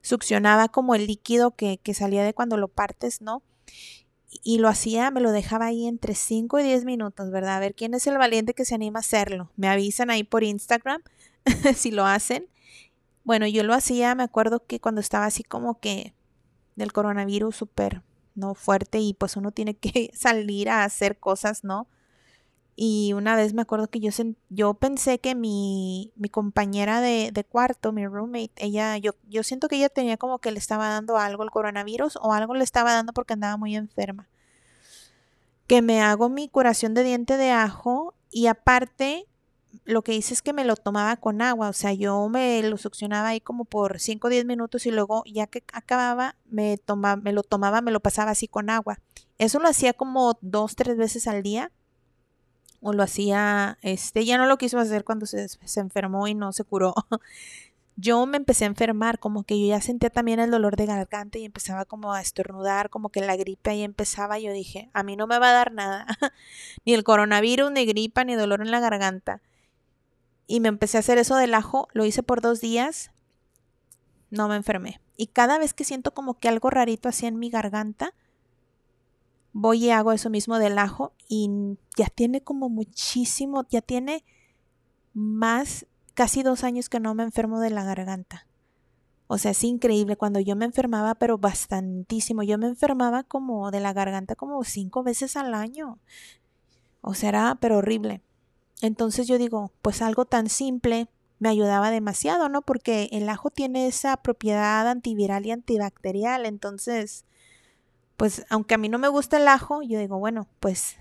succionaba 0.00 0.68
como 0.68 0.94
el 0.94 1.06
líquido 1.06 1.52
que, 1.52 1.78
que 1.82 1.94
salía 1.94 2.24
de 2.24 2.34
cuando 2.34 2.56
lo 2.56 2.68
partes, 2.68 3.20
¿no? 3.20 3.42
y 4.42 4.58
lo 4.58 4.68
hacía, 4.68 5.10
me 5.10 5.20
lo 5.20 5.30
dejaba 5.30 5.66
ahí 5.66 5.86
entre 5.86 6.14
5 6.14 6.58
y 6.60 6.62
10 6.62 6.84
minutos, 6.84 7.30
¿verdad? 7.30 7.56
A 7.56 7.60
ver 7.60 7.74
quién 7.74 7.94
es 7.94 8.06
el 8.06 8.16
valiente 8.16 8.54
que 8.54 8.64
se 8.64 8.74
anima 8.74 8.98
a 8.98 9.00
hacerlo. 9.00 9.50
Me 9.56 9.68
avisan 9.68 10.10
ahí 10.10 10.24
por 10.24 10.42
Instagram 10.42 11.02
si 11.76 11.90
lo 11.90 12.06
hacen. 12.06 12.46
Bueno, 13.24 13.46
yo 13.46 13.62
lo 13.62 13.74
hacía, 13.74 14.14
me 14.14 14.22
acuerdo 14.22 14.64
que 14.66 14.80
cuando 14.80 15.00
estaba 15.00 15.26
así 15.26 15.44
como 15.44 15.78
que 15.80 16.14
del 16.76 16.92
coronavirus 16.92 17.54
súper, 17.54 18.02
¿no? 18.34 18.54
Fuerte 18.54 18.98
y 18.98 19.14
pues 19.14 19.36
uno 19.36 19.52
tiene 19.52 19.74
que 19.74 20.10
salir 20.14 20.70
a 20.70 20.84
hacer 20.84 21.18
cosas, 21.18 21.64
¿no? 21.64 21.88
Y 22.74 23.12
una 23.12 23.36
vez 23.36 23.52
me 23.52 23.62
acuerdo 23.62 23.88
que 23.88 24.00
yo, 24.00 24.10
yo 24.48 24.74
pensé 24.74 25.18
que 25.18 25.34
mi, 25.34 26.12
mi 26.16 26.28
compañera 26.30 27.00
de, 27.02 27.30
de, 27.32 27.44
cuarto, 27.44 27.92
mi 27.92 28.06
roommate, 28.06 28.52
ella, 28.56 28.96
yo, 28.96 29.12
yo 29.28 29.42
siento 29.42 29.68
que 29.68 29.76
ella 29.76 29.90
tenía 29.90 30.16
como 30.16 30.38
que 30.38 30.50
le 30.52 30.58
estaba 30.58 30.88
dando 30.88 31.18
algo 31.18 31.42
el 31.42 31.50
coronavirus 31.50 32.16
o 32.22 32.32
algo 32.32 32.54
le 32.54 32.64
estaba 32.64 32.92
dando 32.92 33.12
porque 33.12 33.34
andaba 33.34 33.58
muy 33.58 33.76
enferma. 33.76 34.28
Que 35.66 35.82
me 35.82 36.00
hago 36.00 36.30
mi 36.30 36.48
curación 36.48 36.94
de 36.94 37.04
diente 37.04 37.36
de 37.36 37.50
ajo 37.50 38.14
y 38.30 38.46
aparte 38.46 39.26
lo 39.84 40.02
que 40.02 40.14
hice 40.14 40.34
es 40.34 40.42
que 40.42 40.52
me 40.52 40.64
lo 40.64 40.76
tomaba 40.76 41.16
con 41.16 41.42
agua, 41.42 41.68
o 41.68 41.72
sea, 41.72 41.92
yo 41.92 42.28
me 42.28 42.62
lo 42.62 42.76
succionaba 42.76 43.28
ahí 43.28 43.40
como 43.40 43.64
por 43.64 44.00
5 44.00 44.26
o 44.26 44.30
10 44.30 44.44
minutos 44.44 44.86
y 44.86 44.90
luego 44.90 45.24
ya 45.26 45.46
que 45.46 45.64
acababa 45.72 46.36
me, 46.46 46.78
toma, 46.78 47.16
me 47.16 47.32
lo 47.32 47.42
tomaba, 47.42 47.80
me 47.80 47.90
lo 47.90 48.00
pasaba 48.00 48.30
así 48.30 48.48
con 48.48 48.70
agua. 48.70 48.98
Eso 49.38 49.58
lo 49.58 49.68
hacía 49.68 49.92
como 49.92 50.38
dos, 50.40 50.76
tres 50.76 50.96
veces 50.96 51.26
al 51.26 51.42
día 51.42 51.72
o 52.80 52.92
lo 52.92 53.02
hacía, 53.02 53.78
este, 53.82 54.24
ya 54.24 54.38
no 54.38 54.46
lo 54.46 54.58
quiso 54.58 54.78
hacer 54.78 55.04
cuando 55.04 55.26
se, 55.26 55.48
se 55.48 55.80
enfermó 55.80 56.26
y 56.28 56.34
no 56.34 56.52
se 56.52 56.64
curó. 56.64 56.94
yo 57.96 58.24
me 58.26 58.36
empecé 58.36 58.64
a 58.64 58.68
enfermar, 58.68 59.18
como 59.18 59.44
que 59.44 59.60
yo 59.60 59.66
ya 59.68 59.80
sentía 59.80 60.10
también 60.10 60.40
el 60.40 60.50
dolor 60.50 60.76
de 60.76 60.86
garganta 60.86 61.38
y 61.38 61.44
empezaba 61.44 61.84
como 61.84 62.12
a 62.12 62.20
estornudar, 62.20 62.90
como 62.90 63.10
que 63.10 63.20
la 63.20 63.36
gripe 63.36 63.70
ahí 63.70 63.82
empezaba. 63.82 64.38
Yo 64.38 64.52
dije, 64.52 64.90
a 64.92 65.02
mí 65.02 65.16
no 65.16 65.26
me 65.26 65.38
va 65.38 65.50
a 65.50 65.52
dar 65.52 65.72
nada, 65.72 66.06
ni 66.84 66.94
el 66.94 67.04
coronavirus, 67.04 67.70
ni 67.70 67.84
gripa, 67.86 68.24
ni 68.24 68.34
dolor 68.34 68.62
en 68.62 68.70
la 68.70 68.80
garganta. 68.80 69.40
Y 70.46 70.60
me 70.60 70.68
empecé 70.68 70.96
a 70.96 71.00
hacer 71.00 71.18
eso 71.18 71.36
del 71.36 71.54
ajo, 71.54 71.88
lo 71.92 72.04
hice 72.04 72.22
por 72.22 72.40
dos 72.40 72.60
días, 72.60 73.10
no 74.30 74.48
me 74.48 74.56
enfermé. 74.56 75.00
Y 75.16 75.28
cada 75.28 75.58
vez 75.58 75.74
que 75.74 75.84
siento 75.84 76.14
como 76.14 76.38
que 76.38 76.48
algo 76.48 76.70
rarito 76.70 77.08
así 77.08 77.26
en 77.26 77.38
mi 77.38 77.50
garganta, 77.50 78.14
voy 79.52 79.86
y 79.86 79.90
hago 79.90 80.12
eso 80.12 80.30
mismo 80.30 80.58
del 80.58 80.78
ajo 80.78 81.12
y 81.28 81.48
ya 81.96 82.06
tiene 82.06 82.42
como 82.42 82.68
muchísimo, 82.68 83.66
ya 83.68 83.82
tiene 83.82 84.24
más, 85.14 85.86
casi 86.14 86.42
dos 86.42 86.64
años 86.64 86.88
que 86.88 87.00
no 87.00 87.14
me 87.14 87.22
enfermo 87.22 87.60
de 87.60 87.70
la 87.70 87.84
garganta. 87.84 88.46
O 89.26 89.38
sea, 89.38 89.52
es 89.52 89.64
increíble 89.64 90.16
cuando 90.16 90.40
yo 90.40 90.56
me 90.56 90.66
enfermaba, 90.66 91.14
pero 91.14 91.38
bastantísimo. 91.38 92.42
Yo 92.42 92.58
me 92.58 92.66
enfermaba 92.66 93.22
como 93.22 93.70
de 93.70 93.80
la 93.80 93.94
garganta 93.94 94.34
como 94.36 94.62
cinco 94.62 95.02
veces 95.02 95.36
al 95.36 95.54
año. 95.54 95.98
O 97.00 97.14
sea, 97.14 97.30
era 97.30 97.58
pero 97.58 97.78
horrible. 97.78 98.22
Entonces 98.82 99.28
yo 99.28 99.38
digo, 99.38 99.72
pues 99.80 100.02
algo 100.02 100.26
tan 100.26 100.48
simple 100.48 101.08
me 101.38 101.48
ayudaba 101.48 101.90
demasiado, 101.90 102.48
¿no? 102.48 102.62
Porque 102.62 103.08
el 103.12 103.28
ajo 103.28 103.48
tiene 103.50 103.86
esa 103.86 104.16
propiedad 104.16 104.86
antiviral 104.88 105.46
y 105.46 105.52
antibacterial. 105.52 106.46
Entonces, 106.46 107.24
pues 108.16 108.44
aunque 108.50 108.74
a 108.74 108.78
mí 108.78 108.88
no 108.88 108.98
me 108.98 109.08
gusta 109.08 109.38
el 109.38 109.48
ajo, 109.48 109.82
yo 109.82 109.98
digo, 109.98 110.18
bueno, 110.18 110.48
pues 110.60 110.96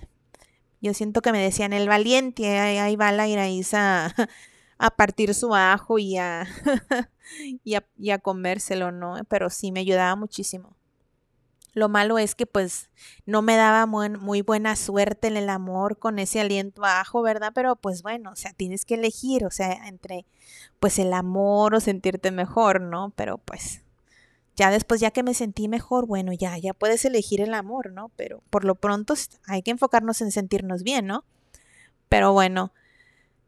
yo 0.79 0.93
siento 0.93 1.21
que 1.21 1.31
me 1.31 1.41
decían 1.41 1.73
el 1.73 1.87
valiente, 1.87 2.59
ahí, 2.59 2.95
va 2.95 3.11
la 3.11 3.27
Iraísa 3.27 4.15
a, 4.77 4.91
partir 4.91 5.33
su 5.33 5.53
ajo 5.55 5.99
y 5.99 6.17
a, 6.17 6.47
y 7.63 8.09
a, 8.11 8.19
comérselo, 8.19 8.91
¿no? 8.91 9.15
Pero 9.27 9.49
sí 9.49 9.71
me 9.71 9.81
ayudaba 9.81 10.15
muchísimo. 10.15 10.75
Lo 11.73 11.87
malo 11.87 12.17
es 12.17 12.35
que 12.35 12.45
pues 12.45 12.89
no 13.25 13.41
me 13.41 13.55
daba 13.55 13.85
muy, 13.85 14.41
buena 14.41 14.75
suerte 14.75 15.27
en 15.27 15.37
el 15.37 15.49
amor 15.49 15.97
con 15.97 16.19
ese 16.19 16.41
aliento 16.41 16.83
a 16.83 16.99
ajo, 16.99 17.21
¿verdad? 17.21 17.51
Pero 17.55 17.75
pues 17.77 18.01
bueno, 18.03 18.31
o 18.31 18.35
sea, 18.35 18.51
tienes 18.53 18.83
que 18.85 18.95
elegir, 18.95 19.45
o 19.45 19.51
sea, 19.51 19.87
entre 19.87 20.25
pues 20.79 20.99
el 20.99 21.13
amor 21.13 21.75
o 21.75 21.79
sentirte 21.79 22.31
mejor, 22.31 22.81
¿no? 22.81 23.13
Pero 23.15 23.37
pues 23.37 23.81
ya 24.55 24.69
después, 24.69 24.99
ya 24.99 25.11
que 25.11 25.23
me 25.23 25.33
sentí 25.33 25.69
mejor, 25.69 26.07
bueno, 26.07 26.33
ya, 26.33 26.57
ya 26.57 26.73
puedes 26.73 27.05
elegir 27.05 27.39
el 27.39 27.53
amor, 27.53 27.91
¿no? 27.91 28.11
Pero 28.17 28.43
por 28.49 28.65
lo 28.65 28.75
pronto 28.75 29.13
hay 29.47 29.61
que 29.61 29.71
enfocarnos 29.71 30.21
en 30.21 30.31
sentirnos 30.31 30.83
bien, 30.83 31.07
¿no? 31.07 31.23
Pero 32.09 32.33
bueno, 32.33 32.73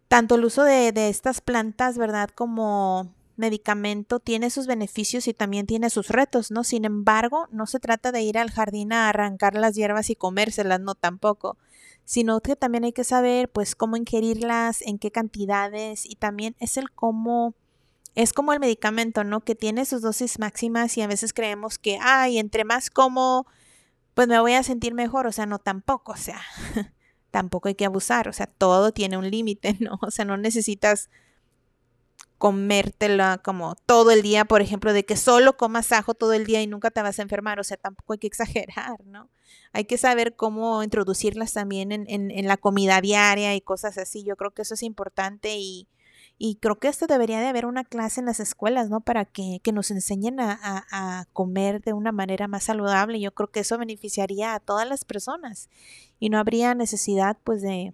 tanto 0.07 0.35
el 0.35 0.45
uso 0.45 0.63
de, 0.63 0.93
de 0.93 1.09
estas 1.09 1.41
plantas, 1.41 1.97
¿verdad? 1.97 2.29
Como 2.33 3.13
medicamento 3.35 4.19
tiene 4.19 4.49
sus 4.49 4.67
beneficios 4.67 5.27
y 5.27 5.33
también 5.33 5.65
tiene 5.65 5.89
sus 5.89 6.09
retos, 6.09 6.51
¿no? 6.51 6.63
Sin 6.63 6.85
embargo, 6.85 7.47
no 7.51 7.65
se 7.65 7.79
trata 7.79 8.11
de 8.11 8.21
ir 8.21 8.37
al 8.37 8.51
jardín 8.51 8.93
a 8.93 9.09
arrancar 9.09 9.55
las 9.55 9.75
hierbas 9.75 10.09
y 10.09 10.15
comérselas, 10.15 10.79
no 10.79 10.95
tampoco, 10.95 11.57
sino 12.05 12.41
que 12.41 12.55
también 12.55 12.83
hay 12.83 12.93
que 12.93 13.03
saber 13.03 13.49
pues 13.49 13.75
cómo 13.75 13.97
ingerirlas, 13.97 14.81
en 14.81 14.99
qué 14.99 15.11
cantidades 15.11 16.05
y 16.05 16.15
también 16.15 16.55
es 16.59 16.77
el 16.77 16.91
cómo 16.91 17.55
es 18.15 18.33
como 18.33 18.53
el 18.53 18.59
medicamento, 18.59 19.23
¿no? 19.23 19.41
Que 19.41 19.55
tiene 19.55 19.85
sus 19.85 20.01
dosis 20.01 20.39
máximas 20.39 20.97
y 20.97 21.01
a 21.01 21.07
veces 21.07 21.33
creemos 21.33 21.79
que, 21.79 21.97
ay, 22.01 22.37
entre 22.37 22.63
más 22.63 22.89
como, 22.89 23.47
pues 24.13 24.27
me 24.27 24.39
voy 24.39 24.53
a 24.53 24.63
sentir 24.63 24.93
mejor, 24.93 25.25
o 25.27 25.31
sea, 25.31 25.45
no 25.45 25.59
tampoco, 25.59 26.11
o 26.11 26.17
sea, 26.17 26.39
tampoco 27.31 27.69
hay 27.69 27.75
que 27.75 27.85
abusar, 27.85 28.27
o 28.27 28.33
sea, 28.33 28.45
todo 28.45 28.91
tiene 28.91 29.17
un 29.17 29.29
límite, 29.29 29.77
¿no? 29.79 29.97
O 30.01 30.11
sea, 30.11 30.25
no 30.25 30.37
necesitas 30.37 31.09
comértela 32.43 33.37
como 33.41 33.75
todo 33.85 34.11
el 34.11 34.21
día, 34.21 34.43
por 34.43 34.61
ejemplo, 34.61 34.91
de 34.91 35.05
que 35.05 35.15
solo 35.15 35.55
comas 35.55 35.93
ajo 35.93 36.13
todo 36.13 36.33
el 36.33 36.45
día 36.45 36.61
y 36.61 36.67
nunca 36.67 36.91
te 36.91 37.01
vas 37.01 37.17
a 37.17 37.21
enfermar, 37.21 37.57
o 37.57 37.63
sea, 37.63 37.77
tampoco 37.77 38.11
hay 38.11 38.19
que 38.19 38.27
exagerar, 38.27 38.99
¿no? 39.05 39.29
Hay 39.71 39.85
que 39.85 39.97
saber 39.97 40.35
cómo 40.35 40.83
introducirlas 40.83 41.53
también 41.53 41.93
en, 41.93 42.05
en, 42.09 42.47
la 42.49 42.57
comida 42.57 42.99
diaria 42.99 43.55
y 43.55 43.61
cosas 43.61 43.97
así, 43.97 44.25
yo 44.25 44.35
creo 44.35 44.51
que 44.51 44.63
eso 44.63 44.73
es 44.73 44.83
importante 44.83 45.55
y, 45.55 45.87
y 46.37 46.55
creo 46.55 46.79
que 46.79 46.89
esto 46.89 47.07
debería 47.07 47.39
de 47.39 47.47
haber 47.47 47.65
una 47.65 47.85
clase 47.85 48.19
en 48.19 48.25
las 48.25 48.41
escuelas, 48.41 48.89
¿no? 48.89 48.99
Para 48.99 49.23
que, 49.23 49.61
que 49.63 49.71
nos 49.71 49.89
enseñen 49.89 50.41
a, 50.41 50.59
a, 50.61 50.85
a, 51.21 51.25
comer 51.31 51.81
de 51.81 51.93
una 51.93 52.11
manera 52.11 52.49
más 52.49 52.65
saludable. 52.65 53.21
Yo 53.21 53.33
creo 53.33 53.51
que 53.51 53.61
eso 53.61 53.77
beneficiaría 53.77 54.53
a 54.53 54.59
todas 54.59 54.85
las 54.85 55.05
personas 55.05 55.69
y 56.19 56.27
no 56.27 56.39
habría 56.39 56.75
necesidad, 56.75 57.37
pues, 57.45 57.61
de, 57.61 57.93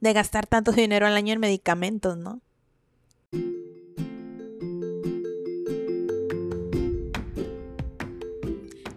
de 0.00 0.12
gastar 0.14 0.48
tanto 0.48 0.72
dinero 0.72 1.06
al 1.06 1.14
año 1.14 1.32
en 1.32 1.38
medicamentos, 1.38 2.16
¿no? 2.16 2.40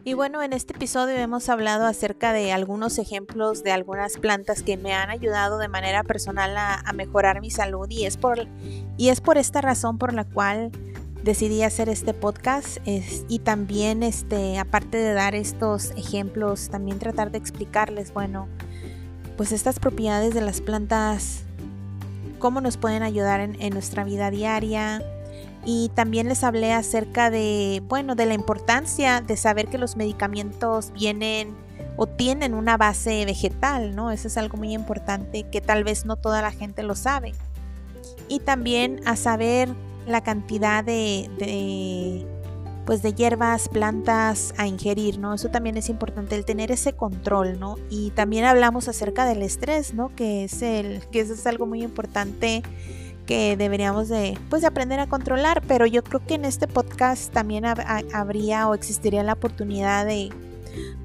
Y 0.06 0.16
bueno, 0.16 0.44
en 0.44 0.52
este 0.52 0.74
episodio 0.74 1.16
hemos 1.16 1.48
hablado 1.48 1.86
acerca 1.86 2.34
de 2.34 2.52
algunos 2.52 2.98
ejemplos 2.98 3.64
de 3.64 3.72
algunas 3.72 4.18
plantas 4.18 4.62
que 4.62 4.76
me 4.76 4.94
han 4.94 5.10
ayudado 5.10 5.58
de 5.58 5.70
manera 5.70 6.04
personal 6.04 6.58
a, 6.58 6.84
mejorar 6.94 7.40
mi 7.40 7.50
salud 7.50 7.88
y 7.90 8.06
es 8.06 8.18
por, 8.18 8.46
y 8.98 9.10
es 9.10 9.22
por 9.22 9.38
esta 9.38 9.62
razón 9.62 9.98
por 9.98 10.14
la 10.14 10.26
cual 10.26 10.72
decidí 11.24 11.64
hacer 11.64 11.88
este 11.88 12.14
podcast. 12.14 12.80
Y 12.86 13.40
también 13.40 14.04
este 14.04 14.60
aparte 14.60 14.98
de 14.98 15.14
dar 15.14 15.36
estos 15.36 15.92
ejemplos 15.92 16.68
también 16.68 17.00
tratar 17.00 17.32
de 17.32 17.38
explicarles 17.38 18.14
bueno 18.14 18.50
pues 19.38 19.54
estas 19.54 19.80
propiedades 19.80 20.34
de 20.34 20.42
las 20.42 20.60
plantas 20.60 21.44
cómo 22.40 22.60
nos 22.60 22.76
pueden 22.76 23.04
ayudar 23.04 23.40
en, 23.40 23.60
en 23.62 23.74
nuestra 23.74 24.04
vida 24.04 24.30
diaria 24.32 25.02
y 25.66 25.90
también 25.96 26.28
les 26.28 26.44
hablé 26.44 26.74
acerca 26.74 27.30
de, 27.30 27.82
bueno, 27.88 28.16
de 28.16 28.26
la 28.26 28.34
importancia 28.34 29.22
de 29.22 29.38
saber 29.38 29.68
que 29.68 29.78
los 29.78 29.96
medicamentos 29.96 30.92
vienen 30.94 31.56
o 31.96 32.08
tienen 32.08 32.54
una 32.54 32.78
base 32.78 33.26
vegetal, 33.26 33.96
¿no? 33.96 34.12
Eso 34.12 34.28
es 34.28 34.38
algo 34.38 34.58
muy 34.58 34.74
importante 34.74 35.44
que 35.44 35.62
tal 35.62 35.84
vez 35.84 36.06
no 36.06 36.16
toda 36.16 36.42
la 36.42 36.52
gente 36.52 36.84
lo 36.84 36.96
sabe. 36.96 37.34
Y 38.28 38.40
también 38.40 39.00
a 39.06 39.16
saber 39.16 39.70
la 40.08 40.22
cantidad 40.22 40.84
de, 40.84 41.30
de 41.38 42.28
pues 42.86 43.02
de 43.02 43.14
hierbas, 43.14 43.70
plantas 43.70 44.54
a 44.58 44.68
ingerir, 44.68 45.18
¿no? 45.18 45.34
Eso 45.34 45.50
también 45.50 45.78
es 45.78 45.90
importante, 45.90 46.36
el 46.36 46.46
tener 46.46 46.72
ese 46.72 46.94
control, 46.94 47.60
¿no? 47.60 47.78
Y 47.90 48.12
también 48.12 48.46
hablamos 48.46 48.88
acerca 48.88 49.26
del 49.26 49.42
estrés, 49.42 49.94
¿no? 49.94 50.14
Que 50.16 50.46
es 50.46 50.62
el, 50.62 51.02
que 51.12 51.22
eso 51.22 51.34
es 51.34 51.48
algo 51.48 51.66
muy 51.66 51.84
importante 51.84 52.64
que 53.26 53.56
deberíamos 53.58 54.10
de 54.10 54.38
pues 54.50 54.64
aprender 54.64 55.00
a 55.00 55.08
controlar 55.08 55.62
pero 55.68 55.86
yo 55.86 56.04
creo 56.04 56.26
que 56.26 56.36
en 56.36 56.46
este 56.46 56.68
podcast 56.68 57.32
también 57.32 57.66
habría 57.66 58.68
o 58.68 58.74
existiría 58.74 59.24
la 59.24 59.34
oportunidad 59.34 60.06
de 60.06 60.30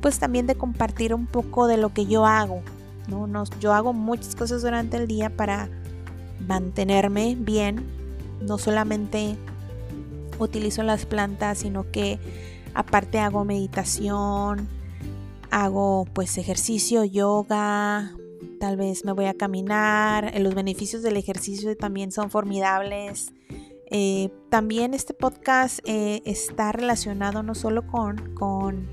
pues 0.00 0.18
también 0.18 0.46
de 0.46 0.54
compartir 0.54 1.14
un 1.14 1.26
poco 1.26 1.66
de 1.66 1.76
lo 1.76 1.92
que 1.92 2.06
yo 2.06 2.26
hago 2.26 2.62
no, 3.08 3.26
no 3.26 3.44
yo 3.60 3.72
hago 3.72 3.92
muchas 3.92 4.34
cosas 4.34 4.62
durante 4.62 4.96
el 4.96 5.06
día 5.06 5.30
para 5.30 5.68
mantenerme 6.46 7.36
bien. 7.38 7.84
No 8.40 8.58
solamente 8.58 9.36
utilizo 10.38 10.82
las 10.84 11.04
plantas 11.06 11.58
sino 11.58 11.90
que 11.90 12.20
aparte 12.74 13.18
hago 13.18 13.44
meditación 13.44 14.68
hago 15.50 16.06
pues 16.12 16.38
ejercicio 16.38 17.02
yoga 17.02 18.12
tal 18.58 18.76
vez 18.76 19.04
me 19.04 19.12
voy 19.12 19.26
a 19.26 19.34
caminar, 19.34 20.32
eh, 20.34 20.40
los 20.40 20.54
beneficios 20.54 21.02
del 21.02 21.16
ejercicio 21.16 21.76
también 21.76 22.12
son 22.12 22.30
formidables. 22.30 23.32
Eh, 23.90 24.30
también 24.50 24.92
este 24.92 25.14
podcast 25.14 25.78
eh, 25.84 26.20
está 26.26 26.72
relacionado 26.72 27.42
no 27.42 27.54
solo 27.54 27.86
con, 27.86 28.34
con, 28.34 28.88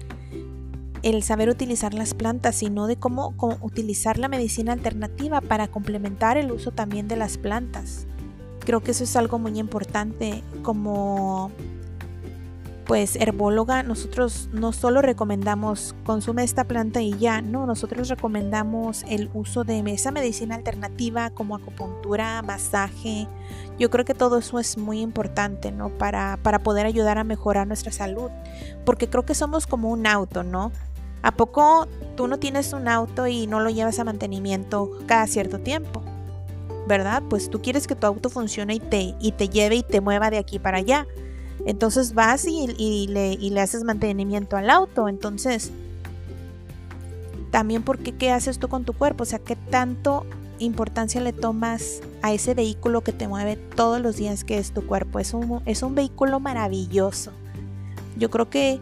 el 1.03 1.21
saber 1.21 1.49
utilizar 1.49 1.93
las 1.93 2.13
plantas, 2.13 2.55
sino 2.55 2.87
de 2.87 2.95
cómo, 2.95 3.35
cómo, 3.37 3.57
utilizar 3.61 4.17
la 4.17 4.27
medicina 4.27 4.73
alternativa 4.73 5.41
para 5.41 5.67
complementar 5.67 6.37
el 6.37 6.51
uso 6.51 6.71
también 6.71 7.07
de 7.07 7.15
las 7.15 7.37
plantas. 7.37 8.07
Creo 8.61 8.81
que 8.81 8.91
eso 8.91 9.03
es 9.03 9.15
algo 9.15 9.37
muy 9.37 9.59
importante 9.59 10.43
como 10.63 11.51
pues 12.85 13.15
herbóloga, 13.15 13.81
nosotros 13.83 14.47
no 14.53 14.71
solo 14.71 15.01
recomendamos 15.01 15.95
consume 16.05 16.43
esta 16.43 16.65
planta 16.65 17.01
y 17.01 17.17
ya, 17.17 17.41
no, 17.41 17.65
nosotros 17.65 18.09
recomendamos 18.09 19.03
el 19.07 19.29
uso 19.33 19.63
de 19.63 19.79
esa 19.91 20.11
medicina 20.11 20.55
alternativa 20.55 21.31
como 21.31 21.55
acupuntura, 21.55 22.41
masaje. 22.43 23.27
Yo 23.79 23.89
creo 23.89 24.05
que 24.05 24.13
todo 24.13 24.37
eso 24.37 24.59
es 24.59 24.77
muy 24.77 25.01
importante, 25.01 25.71
¿no? 25.71 25.89
Para, 25.89 26.37
para 26.43 26.59
poder 26.59 26.85
ayudar 26.85 27.17
a 27.17 27.23
mejorar 27.23 27.67
nuestra 27.67 27.91
salud. 27.91 28.29
Porque 28.85 29.09
creo 29.09 29.25
que 29.25 29.33
somos 29.33 29.65
como 29.67 29.89
un 29.89 30.05
auto, 30.05 30.43
¿no? 30.43 30.71
¿A 31.23 31.31
poco 31.31 31.87
tú 32.15 32.27
no 32.27 32.37
tienes 32.37 32.71
un 32.71 32.87
auto 32.87 33.25
y 33.25 33.47
no 33.47 33.59
lo 33.59 33.71
llevas 33.71 33.97
a 33.97 34.03
mantenimiento 34.03 34.91
cada 35.07 35.25
cierto 35.25 35.59
tiempo? 35.59 36.03
¿Verdad? 36.87 37.23
Pues 37.29 37.49
tú 37.49 37.63
quieres 37.63 37.87
que 37.87 37.95
tu 37.95 38.05
auto 38.05 38.29
funcione 38.29 38.75
y 38.75 38.79
te, 38.79 39.15
y 39.19 39.31
te 39.31 39.49
lleve 39.49 39.77
y 39.77 39.83
te 39.83 40.01
mueva 40.01 40.29
de 40.29 40.37
aquí 40.37 40.59
para 40.59 40.77
allá 40.77 41.07
entonces 41.65 42.13
vas 42.13 42.45
y, 42.45 43.07
le, 43.07 43.59
haces 43.59 43.83
mantenimiento 43.83 44.55
al 44.55 44.69
auto. 44.69 45.09
Entonces, 45.09 45.71
también 47.51 47.83
porque 47.83 48.11
qué 48.13 48.31
haces 48.31 48.59
tú 48.59 48.67
con 48.67 48.85
tu 48.85 48.93
cuerpo, 48.93 49.23
o 49.23 49.25
sea, 49.25 49.39
qué 49.39 49.55
tanto 49.55 50.25
importancia 50.59 51.19
le 51.19 51.33
tomas 51.33 52.01
a 52.21 52.31
ese 52.31 52.53
vehículo 52.53 53.01
que 53.01 53.11
te 53.11 53.27
mueve 53.27 53.57
todos 53.57 53.99
los 53.99 54.15
días 54.15 54.43
que 54.43 54.59
es 54.59 54.71
tu 54.71 54.85
cuerpo. 54.85 55.19
Es 55.19 55.33
un, 55.33 55.61
es 55.65 55.81
un 55.81 55.95
vehículo 55.95 56.39
maravilloso. 56.39 57.31
Yo 58.15 58.29
creo 58.29 58.49
que 58.49 58.79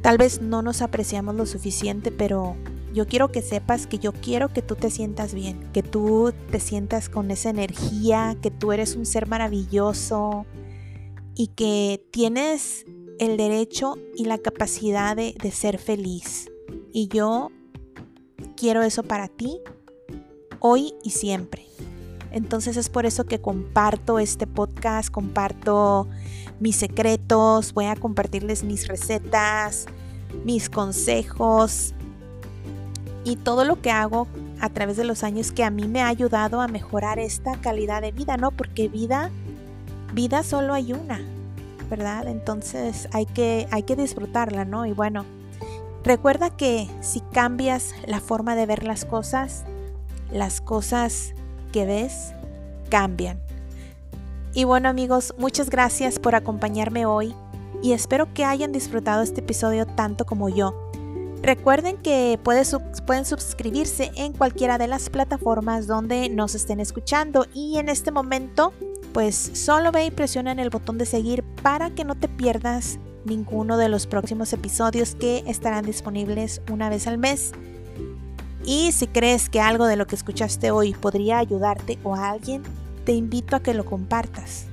tal 0.00 0.16
vez 0.16 0.40
no 0.40 0.62
nos 0.62 0.80
apreciamos 0.80 1.34
lo 1.34 1.44
suficiente, 1.44 2.10
pero 2.10 2.56
yo 2.94 3.06
quiero 3.06 3.30
que 3.30 3.42
sepas 3.42 3.86
que 3.86 3.98
yo 3.98 4.12
quiero 4.12 4.48
que 4.48 4.62
tú 4.62 4.74
te 4.74 4.90
sientas 4.90 5.34
bien, 5.34 5.60
que 5.72 5.82
tú 5.82 6.32
te 6.50 6.58
sientas 6.58 7.10
con 7.10 7.30
esa 7.30 7.50
energía, 7.50 8.34
que 8.40 8.50
tú 8.50 8.72
eres 8.72 8.96
un 8.96 9.04
ser 9.04 9.28
maravilloso, 9.28 10.46
y 11.38 11.46
que 11.46 12.04
tienes 12.10 12.84
el 13.20 13.36
derecho 13.36 13.94
y 14.16 14.24
la 14.24 14.38
capacidad 14.38 15.16
de, 15.16 15.52
ser 15.52 15.78
feliz. 15.78 16.50
Y 16.92 17.06
yo 17.06 17.52
quiero 18.56 18.82
eso 18.82 19.04
para 19.04 19.28
ti, 19.28 19.60
hoy 20.58 20.94
y 21.04 21.10
siempre. 21.10 21.64
Entonces 22.32 22.76
es 22.76 22.88
por 22.88 23.06
eso 23.06 23.24
que 23.24 23.40
comparto 23.40 24.18
este 24.18 24.48
podcast, 24.48 25.10
comparto 25.10 26.08
mis 26.58 26.74
secretos, 26.74 27.72
voy 27.72 27.84
a 27.84 27.94
compartirles 27.94 28.64
mis 28.64 28.88
recetas, 28.88 29.86
mis 30.44 30.68
consejos 30.68 31.94
y 33.22 33.36
todo 33.36 33.64
lo 33.64 33.80
que 33.80 33.92
hago 33.92 34.26
a 34.58 34.70
través 34.70 34.96
de 34.96 35.04
los 35.04 35.22
años 35.22 35.52
que 35.52 35.62
a 35.62 35.70
mí 35.70 35.86
me 35.86 36.02
ha 36.02 36.08
ayudado 36.08 36.60
a 36.60 36.66
mejorar 36.66 37.20
esta 37.20 37.60
calidad 37.60 38.02
de 38.02 38.10
vida, 38.10 38.36
¿no? 38.36 38.50
Porque 38.50 38.88
vida 38.88 39.30
vida 40.12 40.42
solo 40.42 40.74
hay 40.74 40.92
una, 40.92 41.20
¿verdad? 41.90 42.28
Entonces 42.28 43.08
hay 43.12 43.26
que, 43.26 43.66
hay 43.70 43.82
que 43.82 43.96
disfrutarla, 43.96 44.64
¿no? 44.64 44.86
Y 44.86 44.92
bueno, 44.92 45.24
recuerda 46.04 46.50
que 46.50 46.88
si 47.00 47.20
cambias 47.20 47.94
la 48.06 48.20
forma 48.20 48.56
de 48.56 48.66
ver 48.66 48.84
las 48.84 49.04
cosas, 49.04 49.64
las 50.32 50.60
cosas 50.60 51.34
que 51.72 51.86
ves 51.86 52.32
cambian. 52.90 53.38
Y 54.54 54.64
bueno 54.64 54.88
amigos, 54.88 55.34
muchas 55.38 55.70
gracias 55.70 56.18
por 56.18 56.34
acompañarme 56.34 57.06
hoy 57.06 57.34
y 57.82 57.92
espero 57.92 58.32
que 58.34 58.44
hayan 58.44 58.72
disfrutado 58.72 59.22
este 59.22 59.40
episodio 59.40 59.86
tanto 59.86 60.24
como 60.24 60.48
yo. 60.48 60.90
Recuerden 61.42 61.98
que 61.98 62.38
pueden 62.42 63.24
suscribirse 63.24 64.10
en 64.16 64.32
cualquiera 64.32 64.76
de 64.76 64.88
las 64.88 65.08
plataformas 65.08 65.86
donde 65.86 66.28
nos 66.28 66.56
estén 66.56 66.80
escuchando 66.80 67.46
y 67.54 67.78
en 67.78 67.88
este 67.88 68.10
momento 68.10 68.72
pues 69.12 69.34
solo 69.54 69.92
ve 69.92 70.06
y 70.06 70.10
presiona 70.10 70.52
en 70.52 70.58
el 70.58 70.70
botón 70.70 70.98
de 70.98 71.06
seguir 71.06 71.42
para 71.62 71.90
que 71.90 72.04
no 72.04 72.14
te 72.14 72.28
pierdas 72.28 72.98
ninguno 73.24 73.76
de 73.76 73.88
los 73.88 74.06
próximos 74.06 74.52
episodios 74.52 75.14
que 75.14 75.44
estarán 75.46 75.84
disponibles 75.84 76.62
una 76.70 76.88
vez 76.88 77.06
al 77.06 77.18
mes. 77.18 77.52
Y 78.64 78.92
si 78.92 79.06
crees 79.06 79.48
que 79.48 79.60
algo 79.60 79.86
de 79.86 79.96
lo 79.96 80.06
que 80.06 80.14
escuchaste 80.14 80.70
hoy 80.70 80.92
podría 80.94 81.38
ayudarte 81.38 81.98
o 82.02 82.14
a 82.14 82.30
alguien, 82.30 82.62
te 83.04 83.12
invito 83.12 83.56
a 83.56 83.62
que 83.62 83.74
lo 83.74 83.84
compartas. 83.84 84.66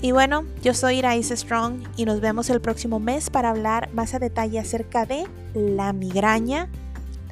Y 0.00 0.12
bueno, 0.12 0.44
yo 0.62 0.74
soy 0.74 0.98
Iraíz 0.98 1.30
Strong 1.30 1.82
y 1.96 2.04
nos 2.04 2.20
vemos 2.20 2.50
el 2.50 2.60
próximo 2.60 3.00
mes 3.00 3.30
para 3.30 3.50
hablar 3.50 3.92
más 3.94 4.14
a 4.14 4.20
detalle 4.20 4.60
acerca 4.60 5.06
de 5.06 5.24
la 5.54 5.92
migraña, 5.92 6.70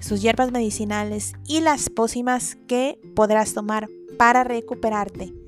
sus 0.01 0.21
hierbas 0.21 0.51
medicinales 0.51 1.35
y 1.47 1.61
las 1.61 1.91
pócimas 1.91 2.57
que 2.67 2.99
podrás 3.15 3.55
tomar 3.55 3.89
para 4.19 4.43
recuperarte. 4.43 5.46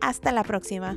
Hasta 0.00 0.32
la 0.32 0.44
próxima. 0.44 0.96